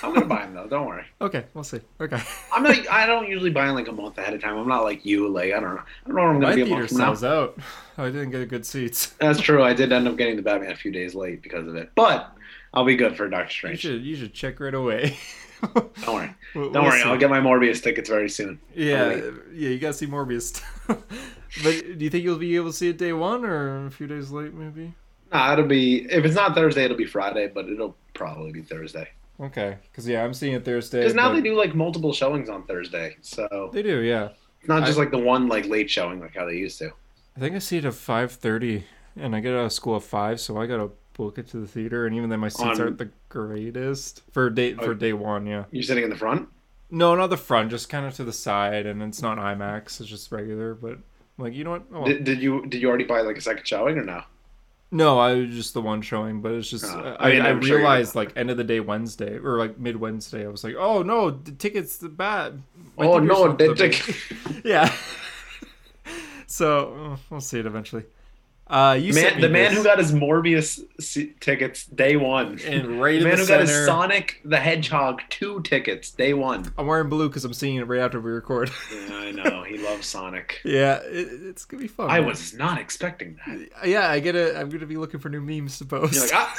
[0.03, 1.81] i'm gonna buy them though don't worry okay, we'll see.
[2.01, 2.21] Okay.
[2.53, 4.83] i'm not i don't usually buy them like a month ahead of time i'm not
[4.83, 6.89] like you like i don't know i don't know i'm gonna My be a month
[6.89, 7.57] from now sells out.
[7.99, 9.15] I didn't get good seats.
[9.21, 11.77] that's true i did end up getting the batman a few days late because of
[11.77, 12.37] it but
[12.75, 13.85] i'll be good for doctor Strange.
[13.85, 15.17] You should you should check right away.
[15.75, 17.09] don't worry don't we'll worry see.
[17.09, 19.15] i'll get my morbius tickets very soon Yeah,
[19.53, 20.61] yeah, you gotta see Morbius.
[20.87, 24.07] but do you think you'll be able to see it day one or a few
[24.07, 24.93] days late, maybe?
[25.33, 29.09] nah, it'll be if it's not thursday it'll be friday but it'll probably be thursday
[29.41, 31.01] Okay, because yeah, I'm seeing it Thursday.
[31.01, 34.29] Because now but- they do like multiple showings on Thursday, so They do, yeah.
[34.61, 36.93] it's not just I- like the one like late showing like how they used to.
[37.37, 38.85] I think I see it at five thirty,
[39.17, 41.67] and I get out of school at five, so I gotta book it to the
[41.67, 42.07] theater.
[42.07, 44.95] And even then, my seats On- aren't the greatest for day for Oh.
[44.95, 45.47] day one.
[45.47, 46.49] Yeah, You're sitting in the front.
[46.91, 50.01] no, not the front, just kind of to the side, and it's not IMAX.
[50.01, 50.75] It's just regular.
[50.75, 51.01] But I'm
[51.39, 51.83] like, you know what?
[51.93, 52.05] Oh.
[52.05, 54.23] Did, did you did you already buy like a second showing or no?
[54.91, 57.49] No, I was just the one showing, but it's just uh, I I, mean, I
[57.49, 60.63] I'm sure realized like end of the day Wednesday or like mid Wednesday, I was
[60.63, 62.63] like, oh no, the tickets the bad.
[62.97, 64.93] My oh no, the took yeah.
[66.47, 68.05] so we'll see it eventually.
[68.75, 70.83] Uh, you the man, the man this, who got his Morbius
[71.39, 72.59] tickets day one.
[72.67, 73.87] and right the man the who got his.
[73.87, 76.73] Sonic the Hedgehog two tickets day one.
[76.77, 78.71] I'm wearing blue because I'm seeing it right after we record.
[78.93, 80.61] Yeah, I know he loves Sonic.
[80.65, 82.11] yeah, it, it's gonna be fun.
[82.11, 82.29] I man.
[82.29, 83.87] was not expecting that.
[83.87, 84.57] Yeah, I get it.
[84.57, 86.15] I'm gonna be looking for new memes to post.
[86.15, 86.55] You're like ah.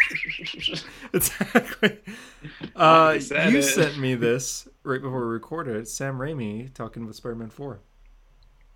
[1.14, 2.00] exactly.
[2.78, 3.64] Uh, You said you it.
[3.64, 5.86] sent me this right before we recorded.
[5.88, 7.82] Sam Raimi talking about Spider-Man Four.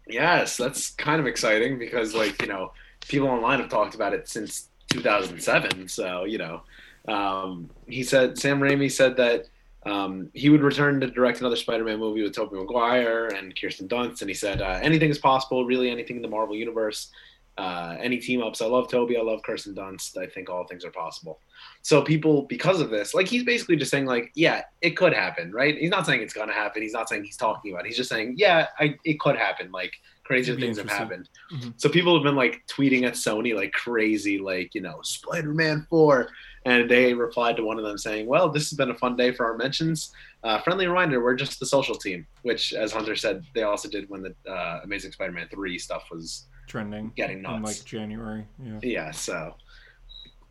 [0.08, 2.74] Yes, that's kind of exciting because, like, you know,
[3.08, 5.88] people online have talked about it since 2007.
[5.88, 6.62] So, you know,
[7.08, 9.46] um, he said, Sam Raimi said that
[9.86, 13.88] um, he would return to direct another Spider Man movie with Tobey Maguire and Kirsten
[13.88, 14.22] Dunst.
[14.22, 17.12] And he said, uh, anything is possible, really, anything in the Marvel Universe,
[17.58, 18.62] uh, any team ups.
[18.62, 19.18] I love Tobey.
[19.18, 20.18] I love Kirsten Dunst.
[20.18, 21.40] I think all things are possible.
[21.82, 25.52] So, people, because of this, like, he's basically just saying, like, yeah, it could happen,
[25.52, 25.78] right?
[25.78, 26.82] He's not saying it's to happen.
[26.82, 27.88] He's not saying he's talking about it.
[27.88, 29.72] He's just saying, yeah, I, it could happen.
[29.72, 29.94] Like,
[30.30, 31.28] crazier things have happened.
[31.52, 31.74] Mhm.
[31.78, 36.30] So people have been like tweeting at Sony like crazy, like you know, Spider-Man Four,
[36.66, 39.32] and they replied to one of them saying, "Well, this has been a fun day
[39.32, 40.14] for our mentions.
[40.44, 44.08] Uh, friendly reminder: we're just the social team." Which, as Hunter said, they also did
[44.08, 48.46] when the uh, Amazing Spider-Man Three stuff was Trending getting nuts, in like January.
[48.64, 48.80] Yeah.
[48.84, 49.12] Yeah.
[49.12, 49.56] So,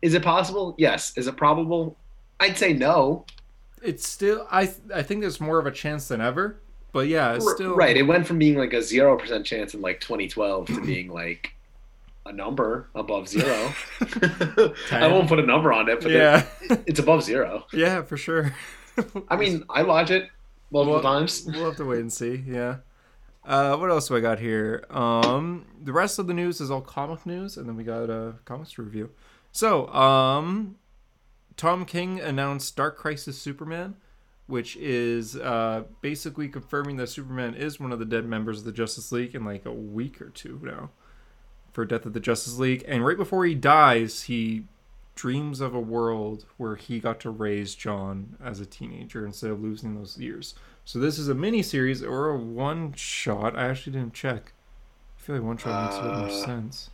[0.01, 0.75] is it possible?
[0.77, 1.17] Yes.
[1.17, 1.97] Is it probable?
[2.41, 3.25] I'd say no.
[3.81, 4.63] It's still I
[4.93, 6.59] I think there's more of a chance than ever.
[6.91, 7.95] But yeah, it's still right.
[7.95, 11.53] It went from being like a zero percent chance in like 2012 to being like
[12.25, 13.71] a number above zero.
[14.91, 16.45] I won't put a number on it, but Yeah.
[16.61, 17.65] it- it's above zero.
[17.73, 18.53] yeah, for sure.
[19.29, 20.29] I mean, I watch it
[20.71, 21.45] multiple Well- times.
[21.45, 22.43] we'll have to wait and see.
[22.47, 22.77] Yeah.
[23.45, 24.83] Uh, what else do I got here?
[24.91, 28.35] Um, the rest of the news is all comic news, and then we got a
[28.45, 29.09] comics review.
[29.51, 30.75] So, um,
[31.57, 33.95] Tom King announced Dark Crisis Superman,
[34.49, 38.71] which is uh, basically confirming that Superman is one of the dead members of the
[38.71, 40.89] Justice League in like a week or two now
[41.71, 42.83] for Death of the Justice League.
[42.87, 44.65] And right before he dies, he
[45.15, 49.61] dreams of a world where he got to raise John as a teenager instead of
[49.61, 50.55] losing those years.
[50.85, 53.55] So this is a mini series or a one shot.
[53.57, 54.53] I actually didn't check.
[55.17, 56.89] I feel like one shot makes a bit more Uh, sense.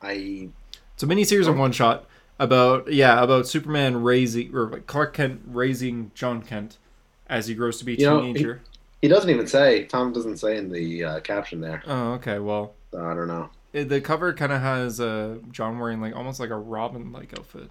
[0.00, 0.50] I
[0.94, 2.06] It's a mini series of one shot
[2.38, 6.78] about yeah about Superman raising or like Clark Kent raising John Kent
[7.28, 8.62] as he grows to be a You know, teenager.
[9.02, 9.84] he doesn't even say.
[9.86, 11.82] Tom doesn't say in the uh, caption there.
[11.86, 12.38] Oh, okay.
[12.38, 13.50] Well, So I don't know.
[13.72, 17.32] it, the cover kind of has uh, John wearing like almost like a Robin like
[17.38, 17.70] outfit.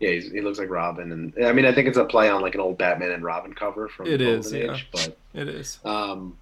[0.00, 2.42] Yeah, he's, he looks like Robin, and I mean, I think it's a play on
[2.42, 4.74] like an old Batman and Robin cover from It the is, Golden yeah.
[4.74, 4.88] Age.
[4.92, 5.78] But It is.
[5.84, 6.38] um,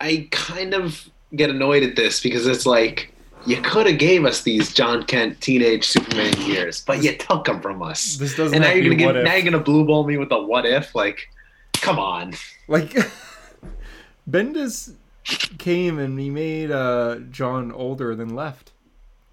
[0.00, 3.13] I kind of get annoyed at this because it's like
[3.46, 7.60] you could have gave us these John Kent teenage Superman years, but you took them
[7.60, 8.16] from us.
[8.16, 10.42] This doesn't And now you're gonna give, now you're gonna blue ball me with a
[10.42, 10.94] what if?
[10.94, 11.28] Like,
[11.74, 12.34] come on.
[12.68, 12.90] Like
[14.30, 14.94] Bendis
[15.58, 18.72] came and he made uh, John older than left.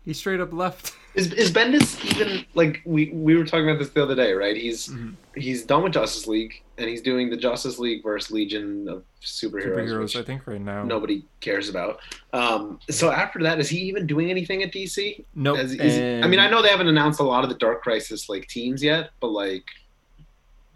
[0.04, 0.96] He straight up left.
[1.14, 4.56] Is is Bendis even like we we were talking about this the other day, right?
[4.56, 5.16] He's Mhm.
[5.36, 9.76] he's done with Justice League and he's doing the Justice League versus Legion of Superheroes,
[9.90, 10.84] Superheroes, I think, right now.
[10.84, 12.00] nobody cares about.
[12.32, 15.26] Um, so after that, is he even doing anything at DC?
[15.36, 15.58] Nope.
[15.60, 18.30] As- is- I mean, I know they haven't announced a lot of the Dark Crisis
[18.30, 19.66] like teams yet, but like,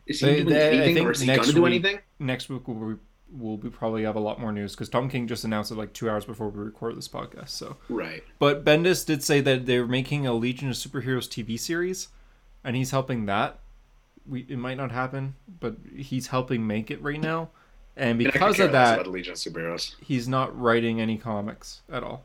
[0.05, 1.99] is he They- doing they- anything, or is he to do anything?
[2.19, 3.01] next week we'll be,
[3.37, 5.93] we'll be probably have a lot more news because Tom King just announced it like
[5.93, 7.49] two hours before we record this podcast.
[7.49, 8.23] So, Right.
[8.39, 12.07] but Bendis did say that they're making a Legion of Superheroes TV series,
[12.63, 13.59] and he's helping that.
[14.27, 17.49] We it might not happen, but he's helping make it right now,
[17.95, 19.95] and I mean, I could because of that, Legion of Superheroes.
[20.01, 22.23] he's not writing any comics at all.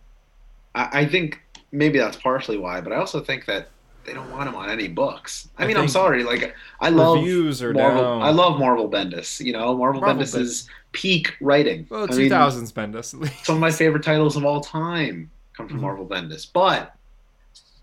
[0.75, 1.41] I, I think
[1.73, 3.69] maybe that's partially why, but I also think that
[4.05, 5.49] they don't want him on any books.
[5.59, 8.03] I, I mean, I'm sorry, like I love Reviews are Marvel.
[8.03, 8.23] down.
[8.23, 9.45] I love Marvel Bendis.
[9.45, 11.87] You know, Marvel, Marvel Bendis is peak writing.
[11.91, 13.45] Well, I two mean, Bendis at least.
[13.45, 15.83] some of my favorite titles of all time come from Mhm.
[15.83, 16.95] Marvel Bendis, but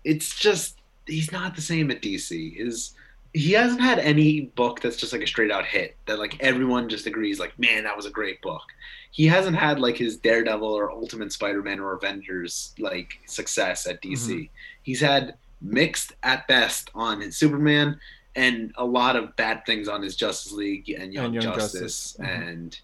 [0.04, 0.76] it's just
[1.06, 2.54] he's not the same at DC.
[2.58, 2.94] Is
[3.34, 6.88] he hasn't had any book that's just like a straight out hit that like everyone
[6.88, 8.62] just agrees like man that was a great book.
[9.10, 14.16] He hasn't had like his Daredevil or Ultimate Spider-Man or Avengers like success at DC.
[14.28, 14.42] Mm-hmm.
[14.82, 17.98] He's had mixed at best on his Superman
[18.36, 21.80] and a lot of bad things on his Justice League and Young, And Young Justice,
[22.12, 22.16] Justice.
[22.20, 22.48] Mhm.
[22.48, 22.80] and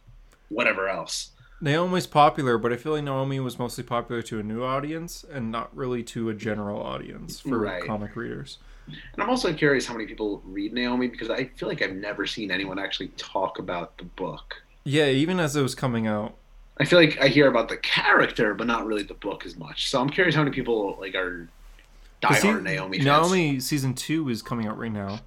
[0.48, 1.30] whatever else.
[1.60, 5.50] Naomi's popular, but I feel like Naomi was mostly popular to a new audience and
[5.50, 7.84] not really to a general audience for Right.
[7.84, 8.58] comic readers.
[8.87, 12.26] And I'm also curious how many people read Naomi because I feel like I've never
[12.26, 14.62] seen anyone actually talk about the book.
[14.84, 16.34] Yeah, even as it was coming out.
[16.78, 19.88] I feel like I hear about the character, but not really the book as much.
[19.88, 21.48] So I'm curious how many people like are
[22.28, 23.06] 'Cause he- diehard Naomi fans.
[23.06, 25.20] Naomi season two is coming out right now.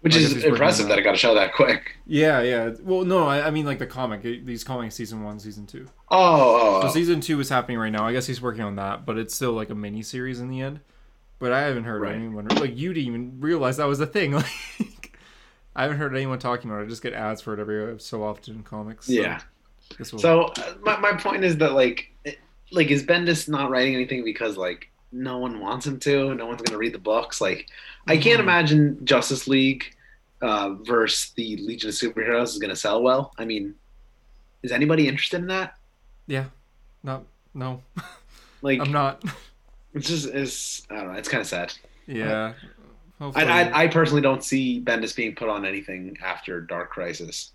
[0.00, 0.98] which I guess is impressive that that.
[0.98, 1.96] it got a show that quick.
[2.06, 2.70] Yeah, yeah.
[2.82, 4.22] Well, no, I, I mean like the comic.
[4.24, 5.86] He's calling season one, season two.
[6.10, 6.90] Oh, oh, So oh.
[6.90, 8.04] season two is happening right now.
[8.06, 10.60] I guess he's working on that, but it's still like a mini series in the
[10.60, 10.80] end.
[11.38, 12.14] But I haven't heard Right.
[12.16, 14.32] anyone like you didn't even realize that was a thing.
[14.80, 15.18] Like
[15.74, 16.86] I haven't heard anyone talking about it.
[16.86, 19.06] I just get ads for it every so often in comics.
[19.06, 19.40] so yeah.
[19.98, 22.38] We'll- So uh, my my point is that like it-
[22.72, 26.62] like is Bendis not writing anything because like no one wants him to, no one's
[26.62, 27.40] gonna read the books.
[27.40, 27.68] Like
[28.06, 28.44] I can't Mhm.
[28.44, 29.94] imagine Justice League
[30.40, 33.32] uh, versus the Legion of Superheroes is gonna sell well.
[33.38, 33.74] I mean,
[34.62, 35.74] is anybody interested in that?
[36.26, 36.46] yeah,
[37.02, 37.82] not no,
[38.62, 39.22] Like I'm not.
[39.94, 41.18] it's just it's I don't know.
[41.18, 41.74] It's kind of sad.
[42.06, 42.54] Yeah.
[43.20, 47.52] I, I I personally don't see Bendis being put on anything after Dark Crisis.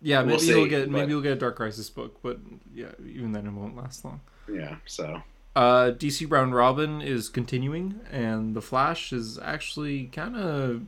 [0.00, 2.38] yeah, maybe we'll you'll see, get maybe you'll get a Dark Crisis book, but
[2.72, 4.20] yeah, even then it won't last long.
[4.52, 4.76] Yeah.
[4.86, 5.20] So
[5.56, 10.82] Uh, DC Round Robin is continuing, and the Flash is actually kind of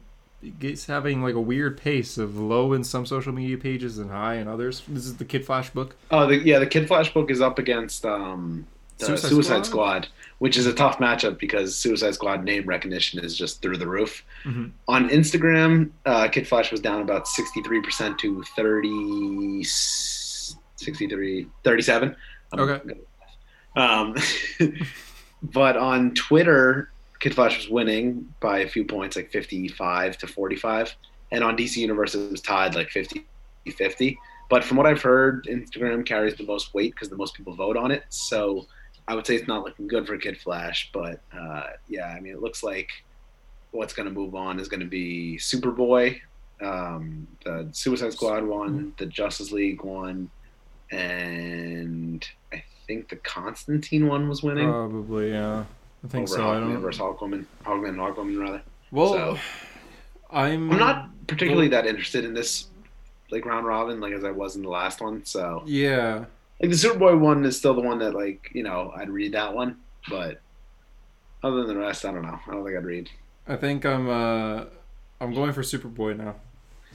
[0.60, 4.34] it's having like a weird pace of low in some social media pages and high
[4.36, 4.82] in others.
[4.88, 5.96] This is the Kid Flash book.
[6.10, 8.66] Oh, the, yeah, the Kid Flash book is up against um,
[8.98, 10.04] the Suicide Suicide, Squad?
[10.04, 10.08] Squad?
[10.38, 14.24] which is a tough matchup because Suicide Squad name recognition is just through the roof.
[14.44, 14.72] Mhm.
[14.88, 22.16] On Instagram, uh, Kid Flash was down about 63% to 30, 63, 37.
[22.52, 22.94] I'm Okay.
[23.76, 24.16] Um,
[25.42, 30.94] but on Twitter, Kid Flash was winning by a few points, like 55 to 45.
[31.30, 33.24] And on DC Universe, it was tied like 50
[33.70, 34.18] 50.
[34.50, 37.76] But from what I've heard, Instagram carries the most weight because the most people vote
[37.76, 38.04] on it.
[38.10, 38.66] So
[39.08, 40.90] I would say it's not looking good for Kid Flash.
[40.92, 42.90] But uh, yeah, I mean, it looks like
[43.70, 46.20] what's going to move on is going to be Superboy,
[46.60, 50.30] um, the Suicide Squad one, the Justice League one,
[50.90, 52.26] and
[52.86, 54.68] think the Constantine one was winning.
[54.68, 55.64] Probably, yeah.
[56.04, 56.42] I think over so.
[56.50, 56.80] I Hawkman don't.
[56.82, 58.62] versus Hawkwoman, Hawkman and Hawkwoman rather.
[58.90, 59.38] Well, so-
[60.30, 60.70] I'm.
[60.72, 62.66] I'm not particularly that interested in this
[63.30, 65.24] like round robin like as I was in the last one.
[65.24, 66.24] So Yeah.
[66.60, 69.54] like the Superboy one is still the one that like you know I'd read that
[69.54, 69.76] one,
[70.08, 70.40] but
[71.42, 72.38] other than the rest, I don't know.
[72.46, 73.10] I don't think I'd read.
[73.48, 74.08] I think I'm.
[74.08, 74.64] uh
[75.20, 76.34] I'm going for Superboy now.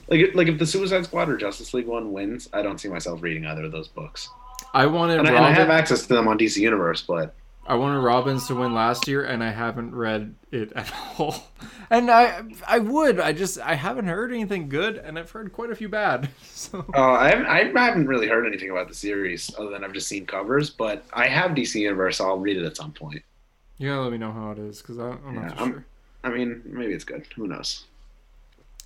[0.08, 3.22] Like like if the Suicide Squad or Justice League one wins, I don't see myself
[3.22, 4.28] reading either of those books.
[4.74, 7.34] I wanted And I, and I have access to them on DC Universe, but
[7.66, 11.48] I wanted Robins to win last year, and I haven't read it at all.
[11.90, 13.20] And I, I would.
[13.20, 16.30] I just, I haven't heard anything good, and I've heard quite a few bad.
[16.42, 19.92] So uh, I, haven't, I haven't really heard anything about the series other than I've
[19.92, 20.70] just seen covers.
[20.70, 22.18] But I have DC Universe.
[22.18, 23.22] So I'll read it at some point.
[23.78, 25.84] you gotta let me know how it is, because I'm not sure.
[26.24, 27.26] I mean, maybe it's good.
[27.36, 27.84] Who knows?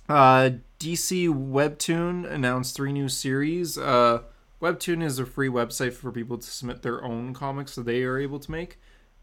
[0.07, 3.77] Uh, DC Webtoon announced three new series.
[3.77, 4.21] Uh,
[4.63, 8.17] Webtoon is a free website for people to submit their own comics that they are
[8.17, 8.79] able to make,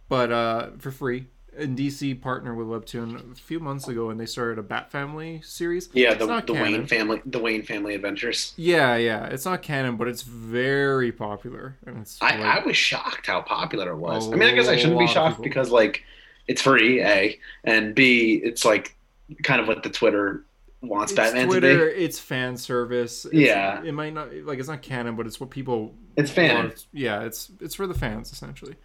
[0.09, 1.29] but uh, for free.
[1.57, 5.41] And DC partnered with Webtoon a few months ago, and they started a Bat Family
[5.43, 5.89] series.
[5.93, 6.53] Yeah, It's the, the.
[6.53, 8.53] Wayne family, the Wayne family adventures.
[8.57, 12.77] Yeah, yeah, it's not canon, but it's very popular, and it's I, like- I was
[12.77, 14.31] shocked how popular it was.
[14.31, 16.05] I mean, I guess I shouldn't be shocked because like
[16.47, 18.95] it's free, a, and b, it's like
[19.43, 20.45] kind of what the Twitter
[20.83, 22.05] wants it's Batman Twitter, to be.
[22.05, 23.25] it's fan service.
[23.27, 23.83] It's, Yeah.
[23.85, 26.65] it might not like it's not canon, but it's what people It's fan.
[26.69, 26.75] love.
[26.93, 28.77] Yeah, it's it's for the fans essentially.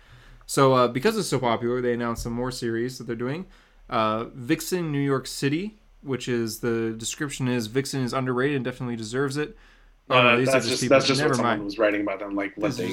[0.45, 3.45] So uh, because it's so popular, they announced some more series that they're doing.
[3.89, 8.95] Uh, Vixen New York City, which is the description is Vixen is underrated and definitely
[8.95, 9.55] deserves it.
[10.09, 12.01] Oh, no, Uh, these are that's just people- that's just never what someone was writing
[12.01, 12.87] about them, like what This they.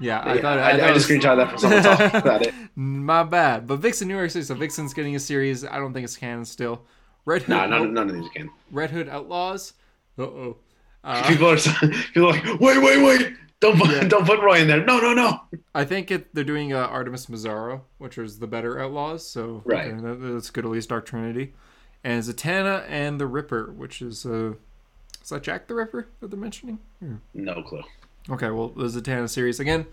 [0.00, 2.42] Yeah, Yeah, I thought I, I, I it just screenshot that from someone talking about
[2.46, 2.54] it.
[2.76, 3.66] My bad.
[3.66, 5.64] But Vixen New York City, so Vixen's getting a series.
[5.64, 6.84] I don't think it's canon still.
[7.24, 8.50] Red Hood, Nah, none, none of these can.
[8.70, 9.74] Red Hood Outlaws.
[10.18, 10.56] Uh oh.
[11.04, 13.32] Uh, People are people are like, wait, wait, wait!
[13.58, 14.04] Don't put, Yeah.
[14.06, 14.84] don't put Roy in there.
[14.84, 15.40] No, no, no.
[15.74, 19.26] I think it, they're doing uh, Artemis Bizarro, which is the better Outlaws.
[19.26, 19.88] So Right.
[19.92, 20.64] okay, that, that's good.
[20.64, 21.54] At least Dark Trinity,
[22.04, 24.52] and Zatanna and the Ripper, which is uh,
[25.20, 26.78] is that Jack the Ripper that they're mentioning?
[27.00, 27.16] Hmm.
[27.34, 27.82] No clue.
[28.30, 29.86] Okay, well the Zatanna series again,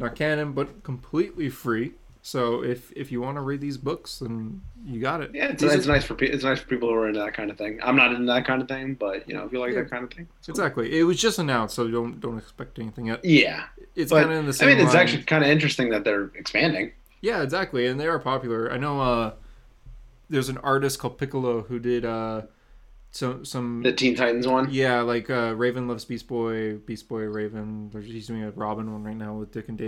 [0.00, 1.92] not canon, but completely free.
[2.28, 5.30] So if if you want to read these books, then you got it.
[5.32, 7.50] Yeah, it's, it's nice for pe- it's nice for people who are into that kind
[7.50, 7.78] of thing.
[7.82, 9.80] I'm not into that kind of thing, but you know, if you like Yeah.
[9.84, 10.52] that kind of thing, it's cool.
[10.52, 10.98] Exactly.
[10.98, 13.24] It was just announced, so don't don't expect anything yet.
[13.24, 13.64] Yeah,
[13.96, 14.68] It's kind of in the same.
[14.68, 15.02] I mean, it's line.
[15.04, 16.92] actually kind of interesting that they're expanding.
[17.22, 18.70] Yeah, exactly, and they are popular.
[18.70, 19.00] I know.
[19.00, 19.32] uh
[20.28, 22.42] There's an artist called Picolo who did uh
[23.10, 24.68] so some The Teen Titans one.
[24.70, 27.88] yeah like uh Raven loves Beast Boy, Beast Boy Raven.
[27.90, 29.78] There's, he's doing a Robin one right now with Dick and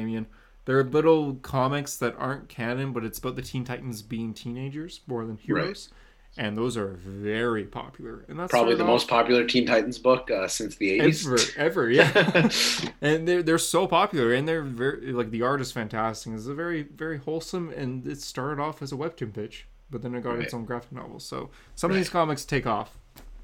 [0.70, 0.90] Damian.
[0.90, 5.24] They're little comics that aren't canon, but it's about the Teen Titans being teenagers more
[5.24, 5.90] than heroes,
[6.36, 8.24] and those are very popular.
[8.28, 11.54] And that's Probably the most popular Teen Titans book uh, since the 80s.
[11.56, 12.48] ever, ever, yeah.
[13.00, 16.54] and they're they're so popular and they're very like the art is fantastic it's a
[16.54, 20.38] very very wholesome and it started off as a webtoon pitch but then it got
[20.38, 22.98] its own graphic novel so some of these comics take off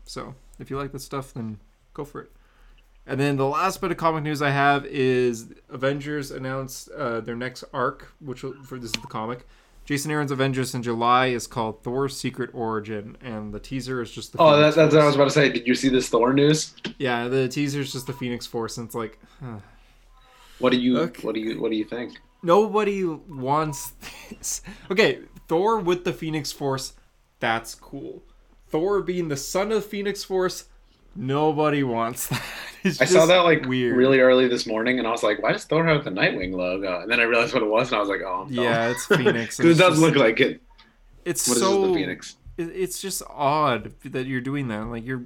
[0.05, 1.59] so if you like that stuff then
[1.95, 2.31] go for it
[3.07, 7.37] and then the last bit of comic news i have is avengers announced uh, their
[7.37, 9.47] next arc which will, for this is the comic
[9.85, 14.33] jason aaron's avengers in july is called thor's secret origin and the teaser is just
[14.33, 15.49] the oh, that, that's what I was about to say.
[15.51, 16.75] Did you see this Thor news?
[16.99, 19.59] yeah the teaser is just the phoenix force and it's like huh.
[20.59, 21.23] What do you Okay.
[21.23, 22.19] What do you What do you think?
[22.43, 23.93] nobody wants
[24.31, 24.63] this.
[24.91, 26.95] Okay, Thor with the Phoenix Force,
[27.41, 28.23] that's cool.
[28.69, 30.65] Thor being the son of the Phoenix Force,
[31.17, 32.43] nobody wants that.
[32.85, 33.97] It's I saw that like weird.
[33.97, 37.01] really early this morning, and I was like, "Why does Thor have the Nightwing logo?"
[37.01, 38.47] And then I realized what it was, and I was like, "Oh.
[38.49, 39.59] Yeah, it's Phoenix.
[39.61, 40.63] it does just- look like it.
[41.25, 42.37] It's What is so Phoenix?
[42.57, 44.87] it's just odd that you're doing that.
[44.87, 45.25] Like you're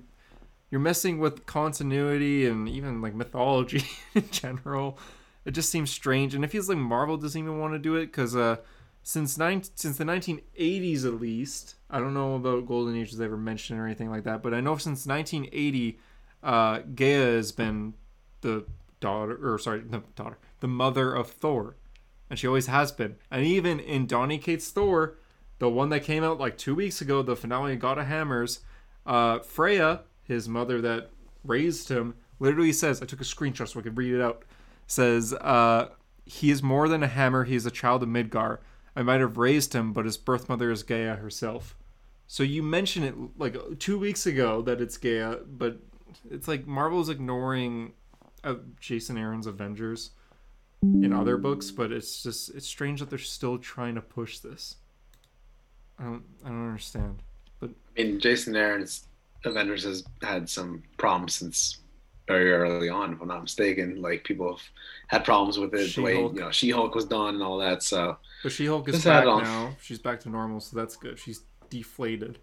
[0.71, 3.85] you're messing with continuity and even like mythology
[4.15, 4.97] in general.
[5.45, 8.07] It just seems strange, and it feels like Marvel doesn't even want to do it
[8.07, 8.57] because uh,
[9.03, 11.75] since nine since the 1980s at least.
[11.91, 14.61] I don't know about Golden Age was ever mentioned or anything like that, but I
[14.61, 15.99] know since 1980,
[16.43, 17.95] uh, Gaia has been
[18.41, 18.65] the
[19.01, 21.77] daughter, or sorry, the daughter, the mother of Thor,
[22.29, 23.17] and she always has been.
[23.31, 25.17] And even in Donny Cates Thor,
[25.59, 28.61] the one that came out like two weeks ago, the finale of God of Hammers,
[29.05, 31.11] uh, Freya, his mother that
[31.45, 34.45] raised him, literally says, I took a screenshot so I could read it out,
[34.87, 35.89] says, uh,
[36.25, 38.61] he is more than a hammer, he is a child of Midgard.
[38.95, 41.77] I might have raised him, but his birth mother is Gaia herself.
[42.31, 45.79] So you mentioned it like two weeks ago that it's Gaia, but
[46.31, 47.93] it's like Marvel's ignoring
[48.45, 50.11] uh, Jason Aaron's Avengers
[50.81, 54.77] in other books, but it's just it's strange that they're still trying to push this.
[55.99, 57.21] I don't I don't understand.
[57.59, 59.09] But I mean, Jason Aaron's
[59.45, 61.79] Avengers has had some problems since
[62.29, 64.01] very early on, if I'm not mistaken.
[64.01, 64.63] Like people have
[65.09, 67.83] had problems with it, the way you know She-Hulk was done and all that.
[67.83, 69.75] So but She Hulk is back now.
[69.83, 71.19] She's back to normal, so that's good.
[71.19, 71.41] She's
[71.71, 72.39] deflated.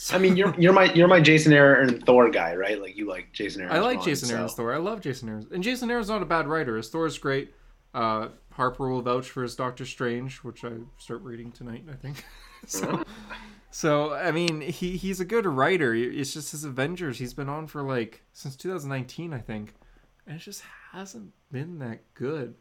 [0.00, 0.16] So.
[0.16, 2.80] I mean, you're you're my you're my Jason Aaron Thor guy, right?
[2.80, 3.76] Like you like Jason Aaron.
[3.76, 4.72] I like Jason Aaron's Thor.
[4.72, 6.78] I love Jason Aaron's, and Jason Aaron's not a bad writer.
[6.78, 7.52] His Thor is great.
[7.92, 11.84] Uh, Harper will vouch for his Doctor Strange, which I start reading tonight.
[11.90, 12.24] I think.
[12.66, 13.04] so,
[13.70, 15.94] so I mean, he he's a good writer.
[15.94, 17.18] It's just his Avengers.
[17.18, 19.74] He's been on for like since 2019, I think,
[20.26, 20.62] and it just
[20.92, 22.54] hasn't been that good.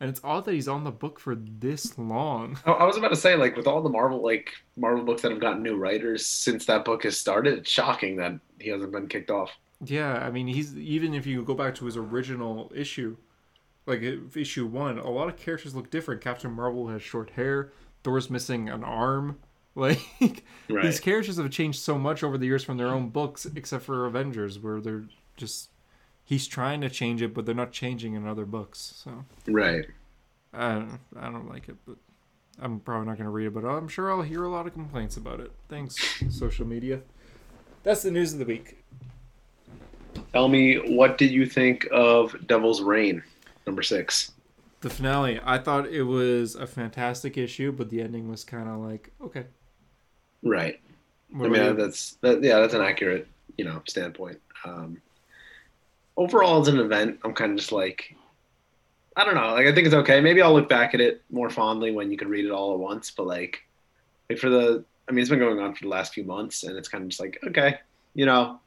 [0.00, 2.58] And it's odd that he's on the book for this long.
[2.64, 5.40] I was about to say, like, with all the Marvel like Marvel books that have
[5.40, 9.30] gotten new writers since that book has started, it's shocking that he hasn't been kicked
[9.30, 9.50] off.
[9.84, 13.16] Yeah, I mean, he's even if you go back to his original issue,
[13.86, 14.02] like
[14.34, 16.20] issue one, a lot of characters look different.
[16.22, 17.72] Captain Marvel has short hair.
[18.02, 19.38] Thor's missing an arm.
[19.76, 20.00] Like
[20.68, 20.82] Right.
[20.82, 24.04] these characters have changed so much over the years from their own books, except for
[24.04, 25.04] Avengers, where they're
[25.36, 25.69] just
[26.30, 28.94] he's trying to change it, but they're not changing in other books.
[28.96, 29.84] So Right.
[30.54, 31.96] I don't, I don't like it, but
[32.62, 33.54] I'm probably not going to read it.
[33.54, 35.50] But I'm sure I'll hear a lot of complaints about it.
[35.68, 35.96] Thanks,
[36.30, 37.00] social media.
[37.82, 38.84] That's the news of the week.
[40.32, 43.24] Tell me, what did you think of Devil's Reign,
[43.66, 44.30] number six?
[44.82, 48.78] The finale, I thought it was a fantastic issue, but the ending was kind of
[48.78, 49.46] like, okay.
[50.44, 50.80] Right.
[51.32, 52.40] What I mean, that's that.
[52.40, 53.26] Yeah, that's an accurate,
[53.56, 54.40] you know, standpoint.
[54.64, 55.00] Um,
[56.16, 58.16] overall, as an event, I'm kind of just like,
[59.16, 59.52] I don't know.
[59.52, 60.20] Like, I think it's okay.
[60.20, 62.78] Maybe I'll look back at it more fondly when you can read it all at
[62.78, 63.10] once.
[63.10, 63.62] But like,
[64.28, 66.76] like for the, I mean, it's been going on for the last few months, and
[66.76, 67.78] it's kind of just like, okay,
[68.14, 68.60] you know,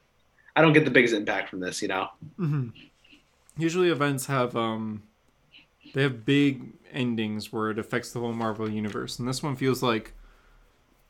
[0.55, 2.09] I don't get the biggest impact from this, you know.
[2.39, 2.71] Mhm.
[3.57, 5.03] Usually events have um
[5.93, 9.81] they have big endings where it affects the whole Marvel universe, and this one feels
[9.81, 10.13] like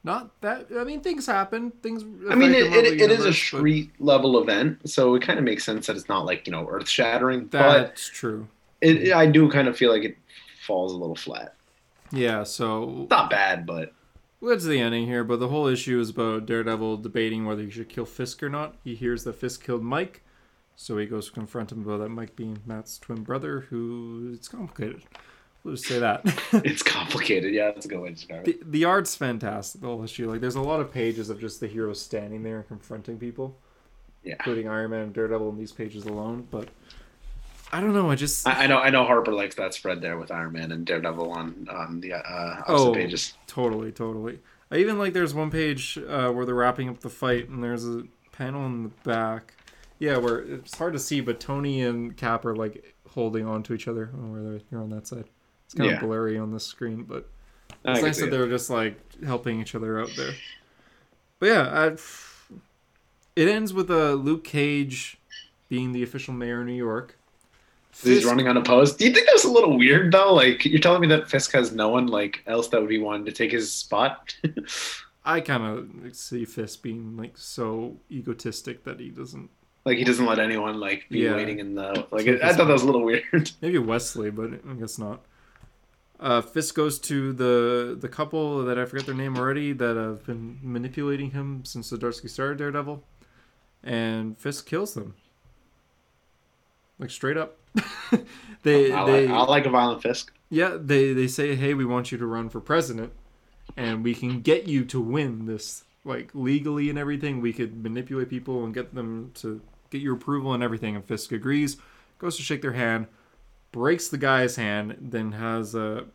[0.04, 0.68] not that.
[0.78, 1.72] I mean, things happen.
[1.82, 2.04] Things.
[2.30, 5.39] I mean, it, it, it is a universe, but street level event, so it kind
[5.39, 8.47] of makes sense that it's not like you know earth shattering, but That's true.
[8.82, 10.18] it, I do kind of feel like it
[10.66, 11.56] falls a little flat.
[12.12, 12.43] Yeah.
[12.43, 13.93] So Not bad, but
[14.41, 17.88] to the ending here, but the whole issue is about Daredevil debating whether he should
[17.88, 18.76] kill Fisk or not.
[18.84, 20.22] He hears that Fisk killed Mike,
[20.76, 24.49] so he goes to confront him about that Mike being Matt's twin brother, who it's
[24.49, 25.04] complicated.
[25.66, 26.22] Just say that.
[26.53, 27.53] it's complicated.
[27.53, 28.59] Yeah, that's a good way to describe it.
[28.66, 30.30] the, the art's fantastic, the whole issue.
[30.30, 33.57] Like, there's a lot of pages of just the heroes standing there and confronting people,
[34.24, 34.34] Yeah.
[34.34, 36.47] including Iron Man and Daredevil in these pages alone.
[36.51, 36.68] But
[37.72, 38.11] I don't know.
[38.11, 38.78] I just I, I know.
[38.80, 39.05] I know.
[39.05, 42.20] Harper likes that spread there with Iron Man and Daredevil on on the uh,
[42.68, 42.93] opposite Oh.
[42.93, 43.34] pages.
[43.47, 44.39] Totally, totally.
[44.70, 47.86] I even like there's one page uh, where they're wrapping up the fight, and there's
[47.88, 49.53] a panel in the back.
[49.99, 53.74] Yeah, where it's hard to see, but Tony and Cap are like holding on to
[53.74, 54.09] each other.
[54.14, 55.26] Oh, where they're you're on that side.
[55.74, 55.95] It's kind Yeah.
[55.95, 57.28] of blurry on the screen, but
[57.84, 58.32] it's nice that it.
[58.32, 60.34] they're just like helping each other out there.
[61.39, 61.88] But yeah, I,
[63.36, 65.17] it ends with uh, Luke Cage
[65.69, 67.17] being the official mayor of New York.
[67.91, 68.99] He's Fisk- running unopposed.
[68.99, 70.34] Do you think that was a little weird though?
[70.34, 73.26] Like you're telling me that Fisk has no one like else that would be wanting
[73.26, 74.36] to take his spot?
[75.26, 75.63] I kind
[76.05, 79.49] of see Fisk being like so egotistic that he doesn't
[79.86, 81.36] like he doesn't let anyone like be Yeah.
[81.36, 82.28] waiting in the like.
[82.28, 83.51] I thought that was a little weird.
[83.61, 85.21] Maybe Wesley, but I guess not.
[86.20, 90.26] Uh, Fisk goes to the the couple that I forget their name already that have
[90.26, 93.03] been manipulating him since Zdarsky started Daredevil,
[93.84, 95.16] and Fisk kills them.
[96.99, 97.57] Like straight up.
[98.64, 100.32] they I, they like, I like a violent Fisk.
[100.49, 103.11] yeah they they say hey we want you to run for president,
[103.76, 107.41] and we can get you to win this like legally and everything.
[107.41, 110.95] We could manipulate people and get them to get your approval and everything.
[110.95, 111.78] And Fisk agrees,
[112.20, 113.07] goes to shake their hand,
[113.74, 116.05] breaks the guy's hand, then has a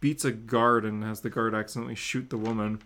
[0.00, 2.80] beats a guard and has the guard accidentally shoot the woman,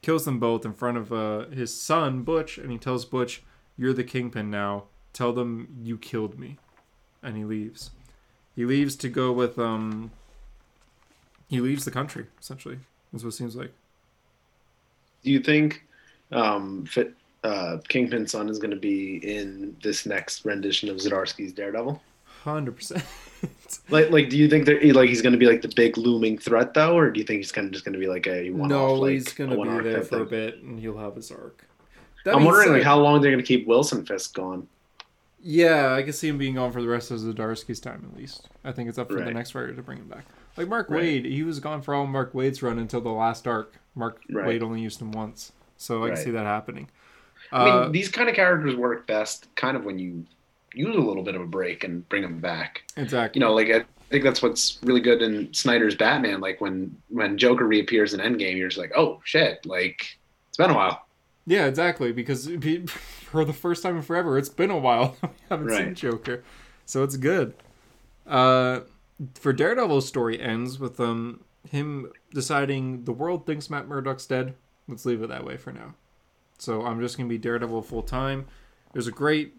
[0.00, 3.42] kills them both in front of uh, his son Butch, and he tells Butch,
[3.76, 4.84] "You're the kingpin now.
[5.12, 6.56] Tell them you killed me,"
[7.22, 7.90] and he leaves.
[8.54, 10.12] He leaves to go with um.
[11.48, 12.78] He leaves the country essentially.
[13.12, 13.72] That's what it seems like.
[15.22, 15.84] Do you think
[16.32, 17.14] um, Fit,
[17.44, 22.00] uh, Kingpin's son is going to be in this next rendition of Zdarsky's Daredevil?
[22.42, 23.04] Hundred percent.
[23.88, 26.38] Like, like, do you think that like he's going to be like the big looming
[26.38, 28.48] threat though, or do you think he's kind of just going to be like a?
[28.50, 31.64] No, like, he's gonna be there for a bit, and he'll have his arc.
[32.24, 34.66] That I'm wondering like how long they're going to keep Wilson Fisk gone.
[35.40, 38.48] Yeah, I can see him being gone for the rest of Zdarsky's time at least.
[38.64, 40.24] I think it's up for the next writer to bring him back.
[40.56, 41.22] Like Mark Right.
[41.22, 43.74] Waid, he was gone for all Mark Waid's run until the last arc.
[43.94, 44.60] Mark Right.
[44.60, 46.88] Waid only used him once, so I can see that happening.
[47.52, 50.24] I mean, Uh, these kind of characters work best kind of when you
[50.76, 52.82] use a little bit of a break and bring them back.
[52.96, 53.40] exactly.
[53.40, 56.40] You know, like I think that's what's really good in Snyder's Batman.
[56.40, 60.18] Like when when Joker reappears in Endgame, you're just like, oh shit, like
[60.48, 61.06] it's been a while.
[61.46, 62.12] Yeah, exactly.
[62.12, 62.46] Because
[62.86, 65.16] for the first time in forever, it's been a while.
[65.22, 66.44] we haven't seen Joker,
[66.84, 67.54] so it's good.
[68.26, 68.80] Uh,
[69.34, 74.54] for Daredevil's story ends with um him deciding the world thinks Matt Murdock's dead.
[74.88, 75.94] Let's leave it that way for now.
[76.58, 78.46] So I'm just gonna be Daredevil full time.
[78.92, 79.54] There's a great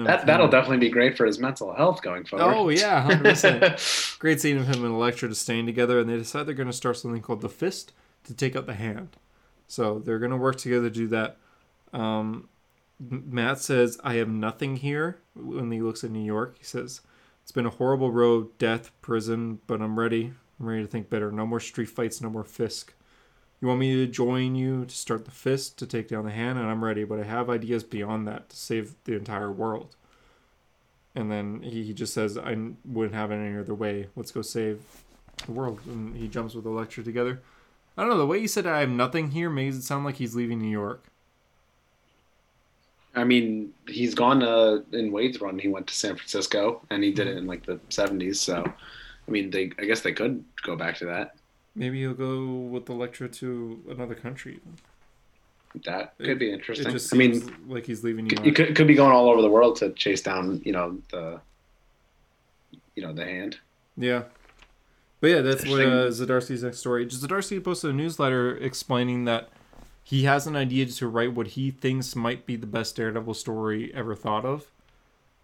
[0.00, 2.54] Of That that'll definitely be great for his mental health going forward.
[2.54, 4.16] Oh yeah, hundred percent.
[4.18, 6.72] Great scene of him and Elektra just staying together, and they decide they're going to
[6.72, 7.92] start something called the Fist
[8.24, 9.16] to take out the Hand.
[9.66, 11.36] So they're going to work together to do that.
[11.92, 12.48] Um,
[12.98, 17.02] Matt says, "I have nothing here." When he looks at New York, he says,
[17.42, 20.32] "It's been a horrible road, death, prison, but I'm ready.
[20.58, 21.30] I'm ready to think better.
[21.30, 22.94] No more street fights, no more Fisk.
[23.60, 26.58] You want me to join you to start the Fist to take down the Hand,
[26.58, 27.04] and I'm ready.
[27.04, 29.96] But I have ideas beyond that to save the entire world."
[31.14, 34.08] And then he, he just says, I wouldn't have it any other way.
[34.14, 34.80] Let's go save
[35.44, 35.80] the world.
[35.86, 37.40] And he jumps with Elektra together.
[37.96, 38.18] I don't know.
[38.18, 40.70] The way he said, I have nothing here makes it sound like he's leaving New
[40.70, 41.04] York.
[43.14, 45.58] I mean, he's gone uh, in Waid's run.
[45.58, 48.36] He went to San Francisco, and he did it in like the '70s.
[48.36, 51.34] So, I mean, they I guess they could go back to that.
[51.74, 54.60] Maybe he'll go with Elektra to another country.
[55.84, 56.88] That could It- be interesting.
[57.12, 58.56] I mean, like he's leaving you York.
[58.56, 61.40] could could be going all over the world to chase down, you know, the,
[62.96, 63.58] you know, the hand.
[63.96, 64.24] Yeah.
[65.20, 66.08] But yeah, that's what uh.
[66.08, 67.06] Zdarsky's next story.
[67.06, 69.50] Zdarsky posted a newsletter explaining that
[70.02, 73.92] he has an idea to write what he thinks might be the best Daredevil story
[73.94, 74.66] ever thought of.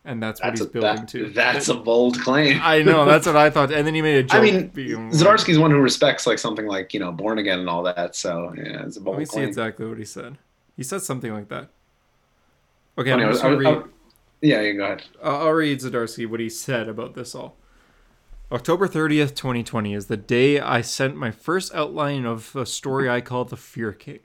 [0.06, 1.30] And that's what he's a, building that- to.
[1.30, 2.60] That's a bold claim.
[2.62, 4.34] I know that's what I thought, and then he made a joke.
[4.38, 7.68] I mean, being Zdarsky's one who respects like something like you know Born Again and
[7.68, 8.14] all that.
[8.14, 10.38] So yeah, it's a Let bold me see exactly what he said.
[10.76, 11.68] He said something like that.
[12.96, 13.66] Okay, Funny, I'm just I- read.
[13.66, 13.82] I-
[14.42, 15.02] yeah, yeah, go ahead.
[15.22, 17.56] I'll read Zdarsky what he said about this all.
[18.52, 23.20] October 30th, 2020 is the day I sent my first outline of a story I
[23.22, 24.20] called The Fear King.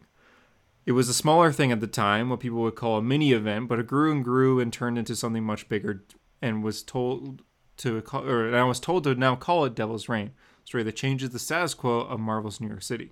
[0.83, 3.67] It was a smaller thing at the time, what people would call a mini event,
[3.67, 6.03] but it grew and grew and turned into something much bigger
[6.41, 7.43] and was told
[7.77, 10.31] to call, or and I was told to now call it Devil's Reign,
[10.63, 13.11] a story that changes the status quo of Marvel's New York City.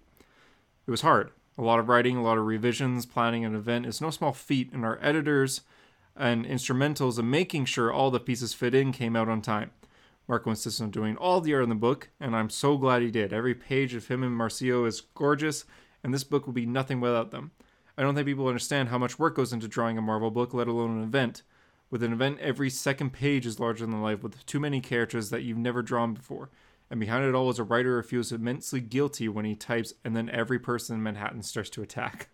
[0.87, 1.31] It was hard.
[1.59, 4.71] A lot of writing, a lot of revisions, planning an event is no small feat,
[4.73, 5.61] and our editors
[6.15, 9.71] and instrumentals in making sure all the pieces fit in came out on time.
[10.27, 13.11] Marco insisted on doing all the art in the book, and I'm so glad he
[13.11, 13.31] did.
[13.31, 15.65] Every page of him and Marcio is gorgeous,
[16.03, 17.51] and this book would be nothing without them.
[17.99, 20.69] I don't think people understand how much work goes into drawing a Marvel book, let
[20.69, 21.43] alone an event.
[21.89, 25.43] With an event, every second page is larger than life, with too many characters that
[25.43, 26.49] you've never drawn before.
[26.89, 30.15] And behind it all is a writer who feels immensely guilty when he types, and
[30.15, 32.29] then every person in Manhattan starts to attack.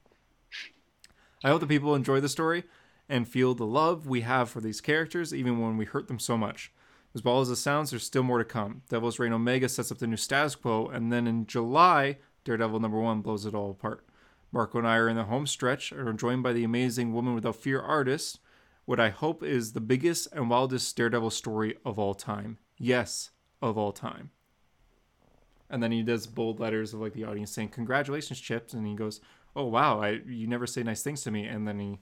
[1.43, 2.65] I hope that people enjoy the story
[3.09, 6.37] and feel the love we have for these characters, even when we hurt them so
[6.37, 6.71] much.
[7.15, 8.83] As well as the sounds, there's still more to come.
[8.87, 12.99] Devil's Reign Omega sets up the new status quo, and then in July, Daredevil number
[12.99, 14.04] one blows it all apart.
[14.55, 17.35] Marco and I are in the home stretch and are joined by the amazing Woman
[17.35, 18.39] Without Fear artist,
[18.85, 22.57] what I hope is the biggest and wildest Daredevil story of all time.
[22.77, 23.31] Yes,
[23.61, 24.31] of all time.
[25.69, 28.95] And then he does bold letters of like the audience saying, "Congratulations, Chips," and he
[28.95, 29.19] goes,
[29.57, 31.99] "Oh wow, I you never say nice things to me." And then he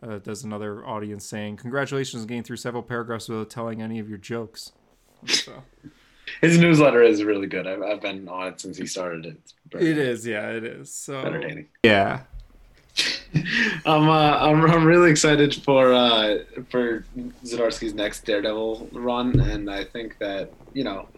[0.00, 4.08] uh, does another audience saying, "Congratulations on getting through several paragraphs without telling any of
[4.08, 4.70] your jokes."
[5.26, 5.64] So
[6.40, 7.66] His newsletter is really good.
[7.66, 9.36] I've, I've been on it since he started it.
[9.44, 10.92] It's very it is, yeah, it is.
[10.92, 11.66] So entertaining.
[11.82, 12.20] yeah,
[13.86, 16.38] I'm, uh, I'm I'm really excited for uh,
[16.70, 17.04] for
[17.44, 21.08] Zdarsky's next Daredevil run, and I think that you know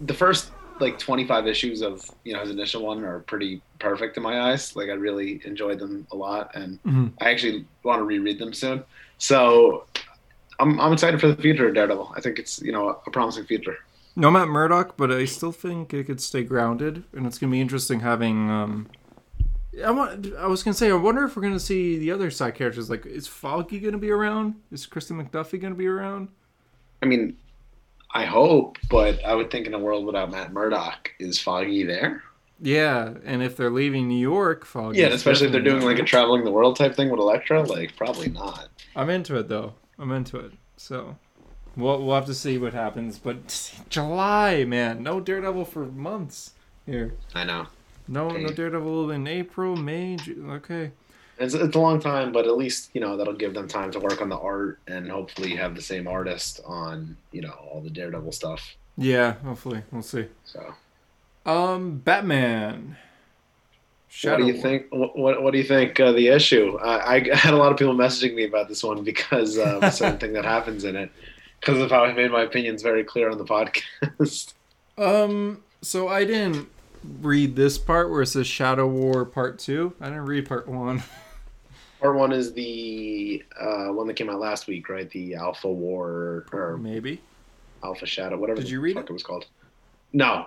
[0.00, 4.22] the first like 25 issues of you know his initial one are pretty perfect in
[4.22, 4.76] my eyes.
[4.76, 7.12] Like I really enjoyed them a lot, and Mhm.
[7.20, 8.84] I actually want to reread them soon.
[9.18, 9.86] So
[10.60, 12.12] I'm I'm excited for the future of Daredevil.
[12.16, 13.78] I think it's you know a promising future.
[14.16, 17.60] No Matt Murdock, but I still think it could stay grounded, and it's gonna be
[17.60, 18.50] interesting having.
[18.50, 18.88] um
[19.84, 20.34] I want.
[20.38, 20.90] I was gonna say.
[20.90, 22.88] I wonder if we're gonna see the other side characters.
[22.88, 24.54] Like, is Foggy gonna be around?
[24.72, 26.28] Is Kristen McDuffie gonna be around?
[27.02, 27.36] I mean,
[28.12, 32.22] I hope, but I would think in a world without Matt Murdock, is Foggy there?
[32.58, 35.00] Yeah, and if they're leaving New York, Foggy.
[35.00, 37.94] Yeah, especially if they're doing like a traveling the world type thing with Elektra, like
[37.96, 38.68] probably not.
[38.94, 39.74] I'm into it though.
[39.98, 40.52] I'm into it.
[40.78, 41.16] So
[41.76, 43.18] we'll we'll have to see what happens.
[43.18, 46.52] But July, man, no Daredevil for months
[46.84, 47.14] here.
[47.34, 47.66] I know.
[48.08, 50.16] No, no Daredevil in April, May.
[50.16, 50.92] Ju- okay.
[51.38, 53.98] It's, it's a long time, but at least you know that'll give them time to
[54.00, 57.90] work on the art and hopefully have the same artist on you know all the
[57.90, 58.74] Daredevil stuff.
[58.96, 60.26] Yeah, hopefully we'll see.
[60.44, 60.72] So,
[61.44, 62.96] Um, Batman.
[64.22, 64.86] what do you think?
[64.90, 66.78] What What, do you think uh, the issue?
[66.78, 69.90] I, I had a lot of people messaging me about this one because of a
[69.92, 71.10] certain thing that happens in it,
[71.60, 74.52] because of how I made my opinions very clear on the podcast.
[74.98, 76.68] Um, so I didn't
[77.20, 79.92] read this part where it says Shadow War Part Two.
[80.00, 81.02] I didn't read Part One.
[82.00, 85.10] Part one is the uh, one that came out last week, right?
[85.10, 87.20] The Alpha War or Maybe.
[87.84, 88.60] Alpha Shadow, whatever.
[88.62, 89.10] Did you read fuck it?
[89.10, 89.44] it was called?
[90.14, 90.46] No,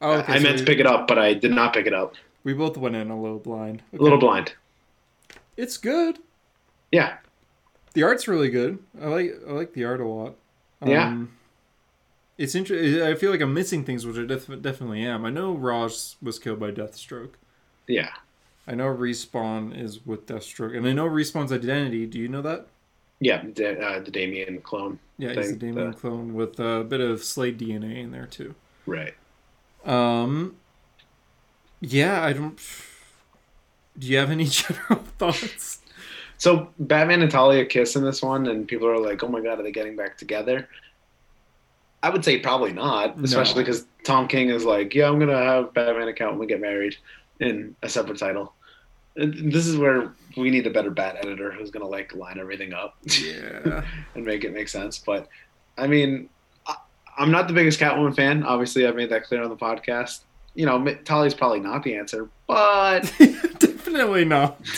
[0.00, 0.34] Oh, okay.
[0.34, 2.14] I so meant to pick it up, but I did not pick it up.
[2.44, 3.82] we both went in a little blind.
[3.92, 4.52] A little blind.
[5.56, 6.20] It's good.
[6.92, 7.16] Yeah,
[7.94, 8.78] The art's really good.
[9.02, 10.36] I like I like the art a lot.
[10.84, 11.24] Yeah.
[12.36, 13.02] It's interesting.
[13.02, 15.24] I feel like I'm missing things, which I def- definitely am.
[15.24, 17.32] I know Ra's was killed by Deathstroke.
[17.86, 18.10] yeah.
[18.70, 22.04] I know Respawn is with Deathstroke, and I know Respawn's identity.
[22.04, 22.66] Do you know that?
[23.18, 24.98] Yeah, the, uh, the Damian clone.
[25.16, 28.26] Yeah, he's a Thing, Damian the- clone with a bit of Slade DNA in there
[28.26, 28.54] too.
[28.84, 29.14] Right.
[29.86, 30.56] Um,
[31.80, 32.60] yeah, I don't.
[33.98, 35.78] Do you have any general thoughts?
[36.38, 39.58] So Batman and Talia kiss in this one, and people are like, "Oh my god,
[39.58, 40.68] are they getting back together?"
[42.02, 45.74] I would say probably not, especially because Tom King is like, "Yeah, I'm gonna have
[45.74, 46.96] Batman account when we get married
[47.40, 48.54] in a separate title."
[49.16, 52.72] And This is where we need a better Bat editor who's gonna like line everything
[52.72, 53.82] up Yeah,
[54.14, 54.98] and make it make sense.
[54.98, 55.28] But
[55.76, 56.28] I mean,
[56.68, 56.76] I,
[57.18, 58.44] I'm not the biggest Catwoman fan.
[58.44, 60.20] Obviously, I've made that clear on the podcast.
[60.54, 63.12] You know, Talia's probably not the answer, but
[63.58, 64.60] definitely not.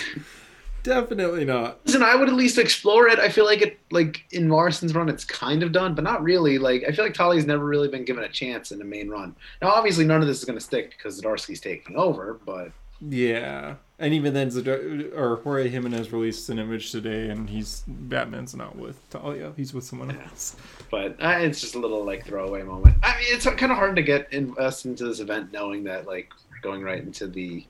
[0.83, 1.81] Definitely not.
[1.85, 3.19] Listen, I would at least explore it.
[3.19, 6.59] I feel like it, like in Morrison's run, it's kind of done, but not really.
[6.59, 9.35] Like I feel like Talia's never really been given a chance in the main run.
[9.61, 12.41] Now, obviously, none of this is going to stick because Zdarsky's taking over.
[12.47, 17.85] But Yeah, and even then, Zadar- or Jorge Jimenez released an image today, and he's
[17.87, 20.57] Batman's not with Talia; he's with someone else.
[20.91, 22.97] but uh, it's just a little like throwaway moment.
[23.03, 26.33] I mean, it's kind of hard to get invested into this event knowing that like
[26.63, 27.67] going right into the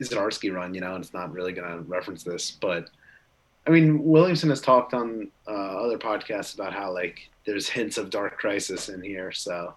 [0.00, 2.50] Zdarsky run, you know, and it's not really going to reference this.
[2.50, 2.90] But
[3.66, 8.10] I mean, Williamson has talked on uh, other podcasts about how like there's hints of
[8.10, 9.74] Dark Crisis in here, so.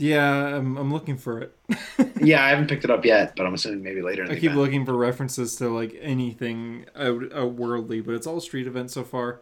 [0.00, 1.56] Yeah, I'm, I'm looking for it.
[2.22, 4.40] yeah, I haven't picked it up yet, but I'm assuming maybe later in I the
[4.40, 4.60] keep event.
[4.60, 9.40] looking for references to like anything out, outworldly, but it's all street events so far.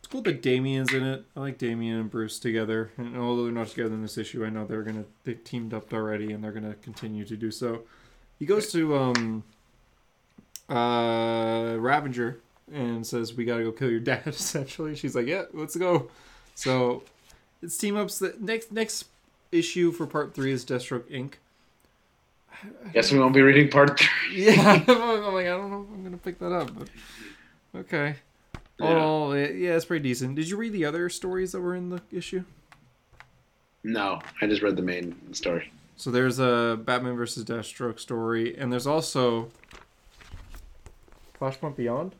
[0.00, 1.24] It's cool that Damian's in it.
[1.36, 4.50] I like Damian and Bruce together, and although they're not together in this issue, I
[4.50, 7.82] know they're gonna they teamed up already, and they're gonna continue to do so.
[8.38, 9.44] He goes to um
[10.68, 12.40] uh Ravager
[12.72, 16.10] and says, "We gotta go kill your dad." Essentially, she's like, "Yeah, let's go."
[16.54, 17.02] So
[17.62, 18.18] it's team ups.
[18.18, 19.06] The next next
[19.50, 21.34] issue for part three is Deathstroke Inc.
[22.92, 24.08] Guess we won't be reading part three.
[24.44, 26.88] Yeah, I'm like, I don't know if I'm gonna pick that up, but
[27.80, 28.16] okay.
[28.80, 28.86] Yeah.
[29.04, 30.36] Oh, yeah, yeah, it's pretty decent.
[30.36, 32.44] Did you read the other stories that were in the issue?
[33.84, 35.72] No, I just read the main story.
[35.96, 39.48] So there's a Batman versus Deathstroke story, and there's also
[41.38, 42.14] Flashpoint Beyond.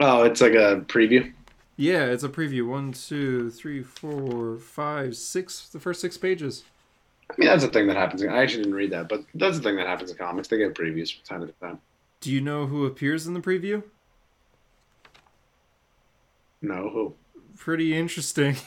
[0.00, 1.32] Oh, it's like a preview.
[1.76, 2.66] Yeah, it's a preview.
[2.66, 5.68] One, two, three, four, five, six.
[5.68, 6.64] The first six pages.
[7.30, 8.22] I mean, that's a thing that happens.
[8.24, 10.48] I actually didn't read that, but that's the thing that happens in comics.
[10.48, 11.80] They get previews from time to time.
[12.20, 13.82] Do you know who appears in the preview?
[16.60, 17.14] No, who?
[17.56, 18.56] pretty interesting.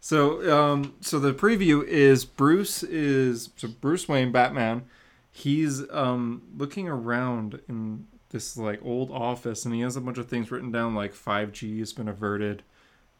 [0.00, 4.84] So, um, so the preview is Bruce is so Bruce Wayne Batman.
[5.30, 10.28] He's um looking around in this like old office, and he has a bunch of
[10.28, 12.62] things written down like 5G has been averted,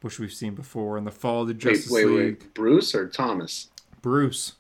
[0.03, 2.43] which we've seen before, and the fall of the Justice wait, League.
[2.43, 2.55] wait.
[2.55, 3.69] Bruce or Thomas?
[4.03, 4.55] Bruce.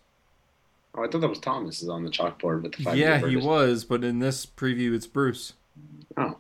[0.95, 2.97] Oh, I thought that was Thomas is on the chalkboard with the five.
[2.97, 5.53] yeah, he was, but in this preview, it's Bruce.
[6.17, 6.37] Oh,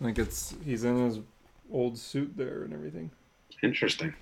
[0.00, 1.18] I think it's he's in his
[1.70, 3.10] old suit there and everything.
[3.62, 4.14] interesting.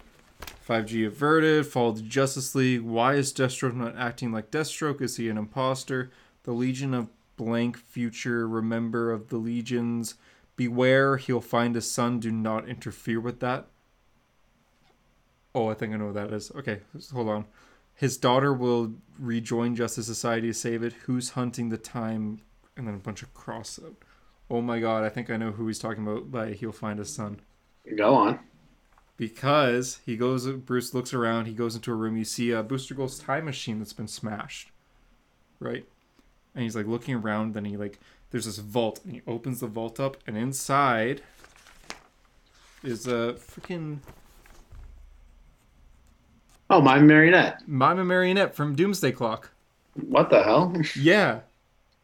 [0.69, 2.83] 5G averted, fall of the Justice League.
[2.83, 5.01] Why is Deathstroke not acting like Deathstroke?
[5.01, 6.11] Is he an imposter?
[6.43, 10.17] The Legion of Blank Future, remember of the legions.
[10.57, 12.21] Beware, he'll find a son.
[12.21, 13.69] Do not interfere with that.
[15.55, 16.51] Oh, I think I know what that is.
[16.55, 16.81] Okay,
[17.13, 17.47] hold on.
[17.95, 20.93] His daughter will rejoin Justice Society to save it.
[21.05, 22.41] Who's hunting the time?
[22.77, 23.97] And then a bunch of cross out.
[24.51, 27.05] Oh my god, I think I know who he's talking about by he'll find a
[27.05, 27.41] son
[27.97, 28.39] Go on.
[29.19, 32.95] Because he goes bruce looks around he goes into a room you see a booster
[32.95, 34.71] gold's time machine that's been smashed
[35.61, 35.85] right?
[36.55, 37.55] And he's like looking around.
[37.55, 37.99] Then he like
[38.31, 41.21] there's this vault, and he opens the vault up, and inside
[42.83, 43.99] is a freaking
[46.71, 47.67] Oh, my marionette.
[47.67, 49.51] Mime and Marionette from Doomsday Clock.
[49.95, 50.75] What the hell?
[50.97, 51.41] Yeah.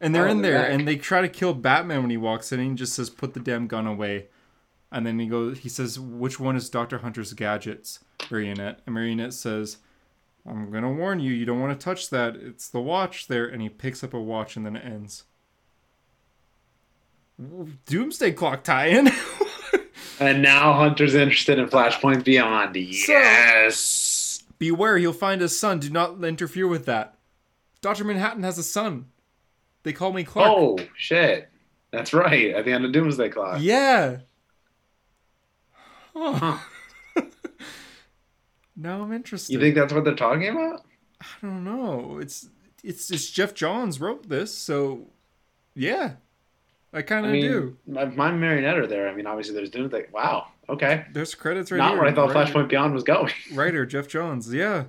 [0.01, 0.71] And they're Oh, in there back.
[0.71, 3.33] and they try to kill Batman when he walks in and he just says, Put
[3.33, 4.27] the damn gun away.
[4.91, 6.99] And then he goes he says, Which one is Dr.
[6.99, 7.99] Hunter's gadgets?
[8.29, 8.79] Marionette.
[8.85, 9.77] And Marionette says,
[10.47, 12.35] I'm gonna warn you, you don't want to touch that.
[12.35, 15.23] It's the watch there and he picks up a watch and then it ends.
[17.85, 19.09] Doomsday Clock tie-in.
[20.19, 22.75] And now Hunter's interested in Flashpoint Beyond.
[22.75, 24.43] Yes.
[24.57, 25.79] Beware, he'll find his son.
[25.79, 27.15] Do not interfere with that.
[27.81, 28.05] Dr.
[28.05, 29.07] Manhattan has a son.
[29.83, 30.51] They call me Clark.
[30.55, 31.49] oh shit.
[31.91, 32.51] That's right.
[32.55, 33.59] At the end of Doomsday Clock.
[33.61, 34.19] Yeah.
[36.15, 36.57] Huh.
[38.75, 39.53] now I'm interested.
[39.53, 40.85] You think that's what they're talking about?
[41.21, 42.19] I don't know.
[42.19, 42.49] It's
[42.83, 45.07] it's it's Geoff Johns wrote this, so
[45.73, 46.13] yeah,
[46.93, 47.77] I kind I of mean, do.
[47.87, 49.09] my, my marionette are there.
[49.09, 50.05] I mean, obviously there's Doomsday.
[50.13, 50.47] Wow.
[50.69, 51.05] Okay.
[51.13, 51.99] There's credits right Not here.
[51.99, 53.31] where I thought Writer- Flashpoint Beyond was going.
[53.53, 54.51] Writer Geoff Johns.
[54.53, 54.85] Yeah.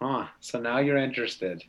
[0.00, 0.26] Huh.
[0.40, 1.62] So now you're interested.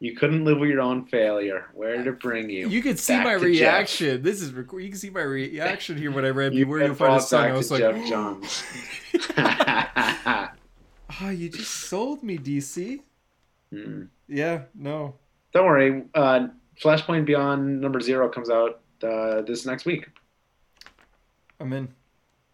[0.00, 1.66] You couldn't live with your own failure.
[1.74, 2.68] Where did it bring you?
[2.68, 3.44] You can see Back my to Geoff.
[3.46, 4.22] reaction.
[4.22, 6.12] This is rec- you can see my reaction here.
[6.12, 6.34] when I You
[6.66, 7.44] beware, get you'll find a brought son.
[7.46, 8.64] back I was like, Geoff Johns.
[11.20, 13.00] oh, you just sold me, DC.
[13.72, 14.08] Mm.
[14.28, 14.62] Yeah.
[14.74, 15.16] No.
[15.52, 16.04] Don't worry.
[16.14, 16.48] Uh,
[16.80, 20.06] Flashpoint Beyond number zero comes out uh, this next week.
[21.58, 21.88] I'm in.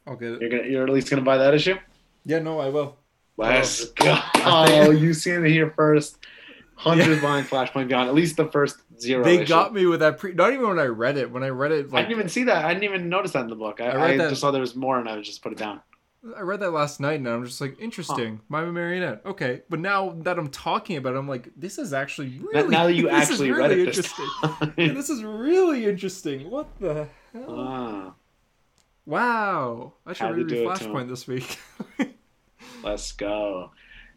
[0.07, 0.41] I'll get it.
[0.41, 1.77] You're gonna, you're at least gonna buy that issue.
[2.25, 2.39] Yeah.
[2.39, 2.97] No, I will.
[3.37, 4.19] Let's go.
[4.47, 6.19] Oh, you seen it here first.
[6.77, 8.09] Hundred buying Flashpoint Beyond.
[8.09, 9.25] At least the first zero.
[9.25, 9.47] They issue.
[9.47, 10.33] got me with that pre.
[10.33, 11.31] Not even when I read it.
[11.31, 12.65] When I read it, I didn't even see that.
[12.65, 13.81] I didn't even notice that in the book.
[13.81, 15.81] I, I I, that- just saw there was more, and I just put it down.
[16.37, 18.41] I read that last night, and I'm just like, interesting.
[18.49, 19.27] Mime and Marionette.
[19.27, 22.69] Okay, but now that I'm talking about, it, I'm like, this is actually really.
[22.69, 24.73] now that you actually really read it this interesting.
[24.87, 26.51] Yeah, this is really interesting.
[26.51, 27.45] What the hell?
[27.51, 28.15] Ah,
[29.05, 29.93] wow!
[30.07, 31.59] I should read Flashpoint this week.
[32.83, 33.71] let's go.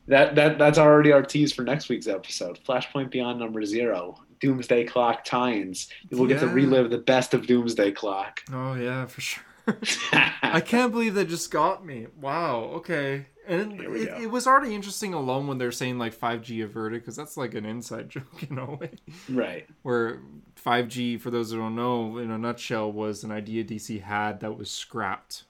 [0.08, 2.60] That that that's already our tease for next week's episode.
[2.68, 4.20] Flashpoint Beyond number zero.
[4.39, 5.89] Doomsday Clock tie-ins.
[6.12, 8.41] We'll get to relive the best of Doomsday Clock.
[8.53, 9.43] oh yeah, for sure.
[10.41, 12.08] I can't believe that just got me.
[12.22, 12.72] Wow.
[12.76, 13.26] Okay.
[13.47, 17.38] And it, it was already interesting alone when they're saying like 5G averted because that's
[17.38, 18.91] like an inside joke in a way.
[19.30, 19.68] right.
[19.84, 20.20] Where
[20.64, 24.58] 5G, for those who don't know, in a nutshell, was an idea DC had that
[24.58, 25.43] was scrapped.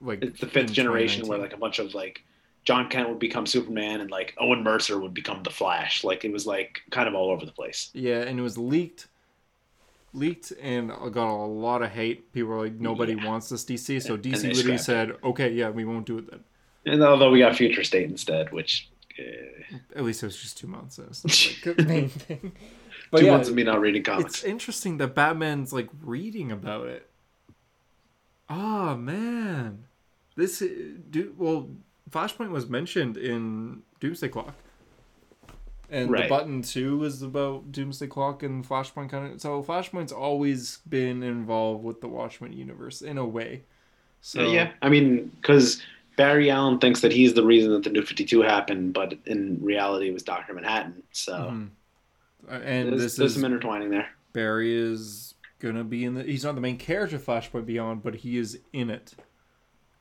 [0.00, 2.24] Like It's the fifth generation where like a bunch of like
[2.64, 6.04] John Kent would become Superman and like Owen Mercer would become the Flash.
[6.04, 7.90] Like it was like kind of all over the place.
[7.94, 9.08] Yeah, and it was leaked,
[10.12, 12.32] leaked, and got a lot of hate.
[12.32, 13.24] People were like, nobody Yeah.
[13.26, 16.30] wants this DC, so DC they literally scrapped said, okay, yeah, we won't do it
[16.30, 16.44] then.
[16.86, 19.22] And although we got Future State instead, which uh,
[19.96, 20.96] At least it was just two months.
[20.96, 22.52] So it's like the main thing.
[23.10, 24.34] But two yeah, months of me not reading comics.
[24.34, 27.08] it's interesting that Batman's like reading about it.
[28.48, 29.86] Oh man,
[30.36, 31.38] this dude.
[31.38, 31.70] well.
[32.14, 34.54] Flashpoint was mentioned in Doomsday Clock,
[35.90, 39.40] and the button two was about Doomsday Clock and Flashpoint kind of.
[39.40, 43.62] So Flashpoint's always been involved with the Watchmen universe in a way.
[44.20, 45.82] So Uh, yeah, I mean, because
[46.16, 49.58] Barry Allen thinks that he's the reason that the New Fifty Two happened, but in
[49.60, 51.02] reality, it was Doctor Manhattan.
[51.10, 51.68] So mhm.
[52.48, 54.08] Uh, and there's, this there's is some intertwining there.
[54.32, 56.22] Barry is gonna be in the.
[56.22, 59.14] He's not the main character of Flashpoint Beyond, but he is in it,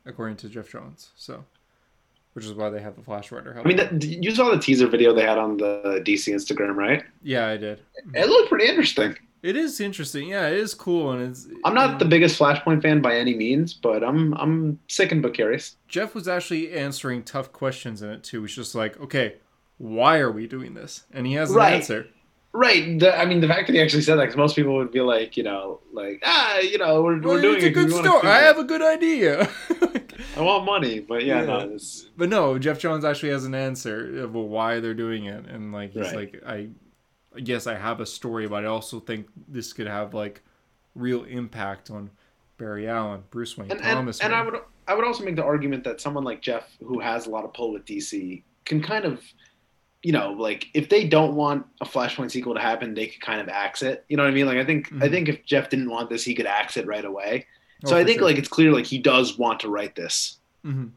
[0.06, 1.12] according to Geoff Johns.
[1.16, 1.46] So,
[2.34, 3.60] which is why they have the Flash Rider.
[3.60, 7.04] I mean, that, you saw the teaser video they had on the DC Instagram, right?
[7.22, 7.82] yeah, I did.
[8.14, 9.16] It looked pretty interesting.
[9.44, 10.30] It is interesting.
[10.30, 11.48] Yeah, it is cool, and it's.
[11.66, 15.76] I'm not the biggest Flashpoint fan by any means, but I'm I'm sickened but curious.
[15.90, 18.42] Geoff was actually answering tough questions in it too.
[18.44, 19.36] He's just like, okay,
[19.80, 21.04] why are we doing this?
[21.12, 21.74] And he has an Right.
[21.74, 22.08] answer.
[22.54, 22.98] Right.
[23.00, 25.02] The, I mean, the fact that he actually said that, because most people would be
[25.02, 28.28] like, you know, like, ah, you know, we're, Well, we're doing it's a good story.
[28.30, 29.50] I have a good idea.
[30.38, 31.46] I want money, but yeah, Yeah.
[31.66, 31.78] no,
[32.18, 35.92] But no, Geoff Johns actually has an answer of why they're doing it, and like
[35.92, 36.34] he's Right.
[36.34, 36.70] like, I,
[37.36, 40.42] yes, I have a story, but I also think this could have like
[40.96, 42.12] real impact on
[42.58, 44.22] Barry Allen, Bruce Wayne, and and, Thomas.
[44.22, 44.56] and I would
[44.88, 47.54] I would also make the argument that someone like Geoff, who has a lot of
[47.54, 49.22] pull with DC, can kind of,
[50.04, 53.40] you know, like if they don't want a Flashpoint sequel to happen, they could kind
[53.42, 54.04] of axe it.
[54.10, 54.46] You know what I mean?
[54.46, 55.12] Like I think I Mhm.
[55.12, 57.48] think if Geoff didn't want this, he could axe it right away.
[57.86, 58.28] Oh, so I think sure.
[58.28, 60.38] like it's clear like he does want to write this.
[60.66, 60.92] Mhm.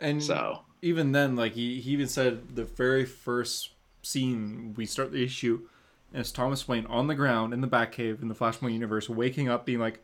[0.00, 3.70] and So even then, like he, he even said the very first
[4.02, 5.66] scene we start the issue,
[6.12, 9.48] and it's Thomas Wayne on the ground in the Batcave in the Flashpoint universe, waking
[9.48, 10.00] up, being like,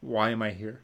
[0.00, 0.82] "Why am I here?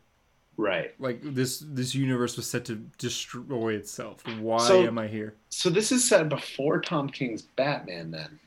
[0.57, 0.93] right.
[1.01, 4.23] Like this this universe was set to destroy itself.
[4.41, 8.39] Why So- am I here?" So this is set before Tom King's Batman then.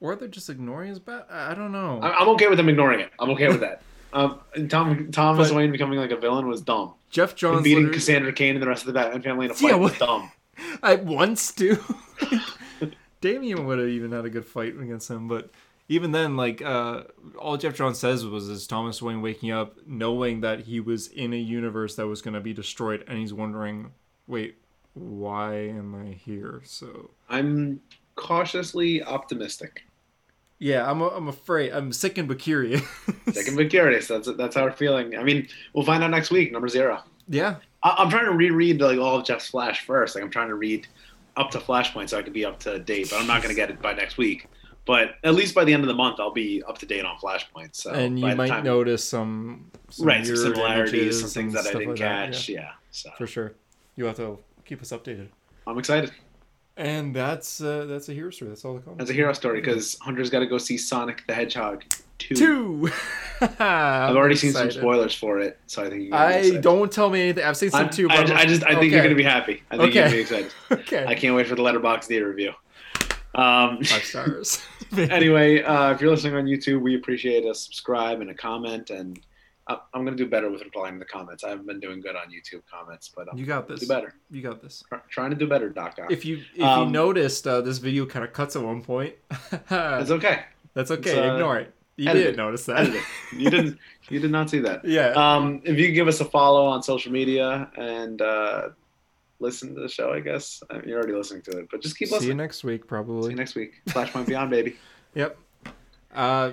[0.00, 1.26] or they're just ignoring his bat.
[1.30, 2.00] I I don't know.
[2.02, 3.10] I'm okay with them ignoring it.
[3.18, 3.82] I'm okay with that.
[4.12, 6.94] Um, and Tom Thomas But- Wayne becoming like a villain was dumb.
[7.10, 9.54] Geoff And Johns beating Cassandra Cain and the rest of the Batman family in a
[9.54, 10.30] fight Yeah, was dumb.
[10.82, 11.78] I once too.
[13.20, 15.50] Damian would have even had a good fight against him, but
[15.88, 17.04] even then, like uh,
[17.38, 21.32] all Geoff Johns says was is Thomas Wayne waking up knowing that he was in
[21.32, 23.90] a universe that was going to be destroyed, and he's wondering,
[24.26, 24.58] wait,
[24.94, 26.60] why am I here?
[26.64, 27.80] So I'm
[28.16, 29.84] cautiously optimistic.
[30.58, 32.82] Yeah, I'm I'm afraid I'm sick and but curious.
[33.32, 34.08] Second but curious.
[34.08, 35.16] That's that's how we're feeling.
[35.16, 36.50] I mean, we'll find out next week.
[36.52, 37.02] Number zero.
[37.28, 40.14] yeah, I- I'm trying to reread like all of Geoff's Flash first.
[40.14, 40.86] Like I'm trying to read
[41.36, 43.10] up to Flashpoint so I can be up to date.
[43.10, 44.48] But I'm not going to get it by next week.
[44.84, 47.16] But at least by the end of the month, I'll be up to date on
[47.18, 47.76] Flashpoint.
[47.76, 51.72] So and you might time- notice some, some right some similarities, some things that I
[51.72, 52.48] didn't like that, catch.
[52.48, 52.70] yeah, yeah.
[52.90, 53.52] so for sure.
[53.96, 55.28] You have to keep us updated.
[55.66, 56.10] I'm excited.
[56.78, 58.50] And that's uh, that's a hero story.
[58.50, 59.00] That's all the comments.
[59.00, 61.84] That's a hero story, because Hunter's got to go see Sonic the Hedgehog
[62.18, 62.34] two.
[62.36, 62.90] Two.
[63.40, 66.62] I've already seen some spoilers for it, so I think you're I excited.
[66.62, 67.44] don't tell me anything.
[67.44, 68.08] I've seen some I'm- too.
[68.08, 69.62] I, I just I think you're gonna be happy.
[69.72, 70.52] I think you're gonna be excited.
[70.70, 71.04] okay.
[71.04, 72.52] I can't wait for the Letterbox theater review.
[73.34, 74.62] Um, Five stars.
[74.96, 78.90] anyway, uh, if you're listening on YouTube, we appreciate a subscribe and a comment.
[78.90, 79.18] And
[79.68, 81.44] I'm going to do better with replying to the comments.
[81.44, 83.80] I haven't been doing good on YouTube comments, but I'm you got this.
[83.80, 84.14] do better.
[84.30, 84.82] You got this.
[84.88, 85.98] Try- Trying to do better, Doc.
[86.10, 89.14] If you if you Um, noticed, uh, this video kind of cuts at one point.
[89.68, 90.44] that's okay.
[90.74, 91.18] That's okay.
[91.18, 91.74] uh, Ignore it.
[91.96, 92.78] You edit didn't notice that.
[92.80, 93.02] Edit it.
[93.38, 93.78] You didn't.
[94.08, 94.84] You did not see that.
[94.86, 95.08] yeah.
[95.10, 98.68] Um, if you give us a follow on social media and uh,
[99.40, 101.98] listen to the show, I guess I mean, you're already listening to it, but just
[101.98, 102.20] keep listening.
[102.22, 103.24] See you next week, probably.
[103.24, 103.82] See you next week.
[103.88, 104.76] Flashpoint Beyond, baby.
[105.14, 105.36] Yep.
[106.14, 106.52] Uh.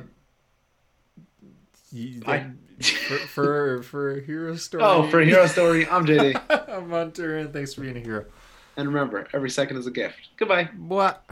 [1.95, 2.47] You- Bye.
[3.07, 4.83] for, for for a hero story.
[4.83, 6.69] Oh, for a hero story, I'm JD.
[6.69, 8.25] I'm Hunter, and thanks for being a hero.
[8.77, 10.29] And remember, every second is a gift.
[10.37, 10.69] Goodbye.
[10.77, 11.23] What?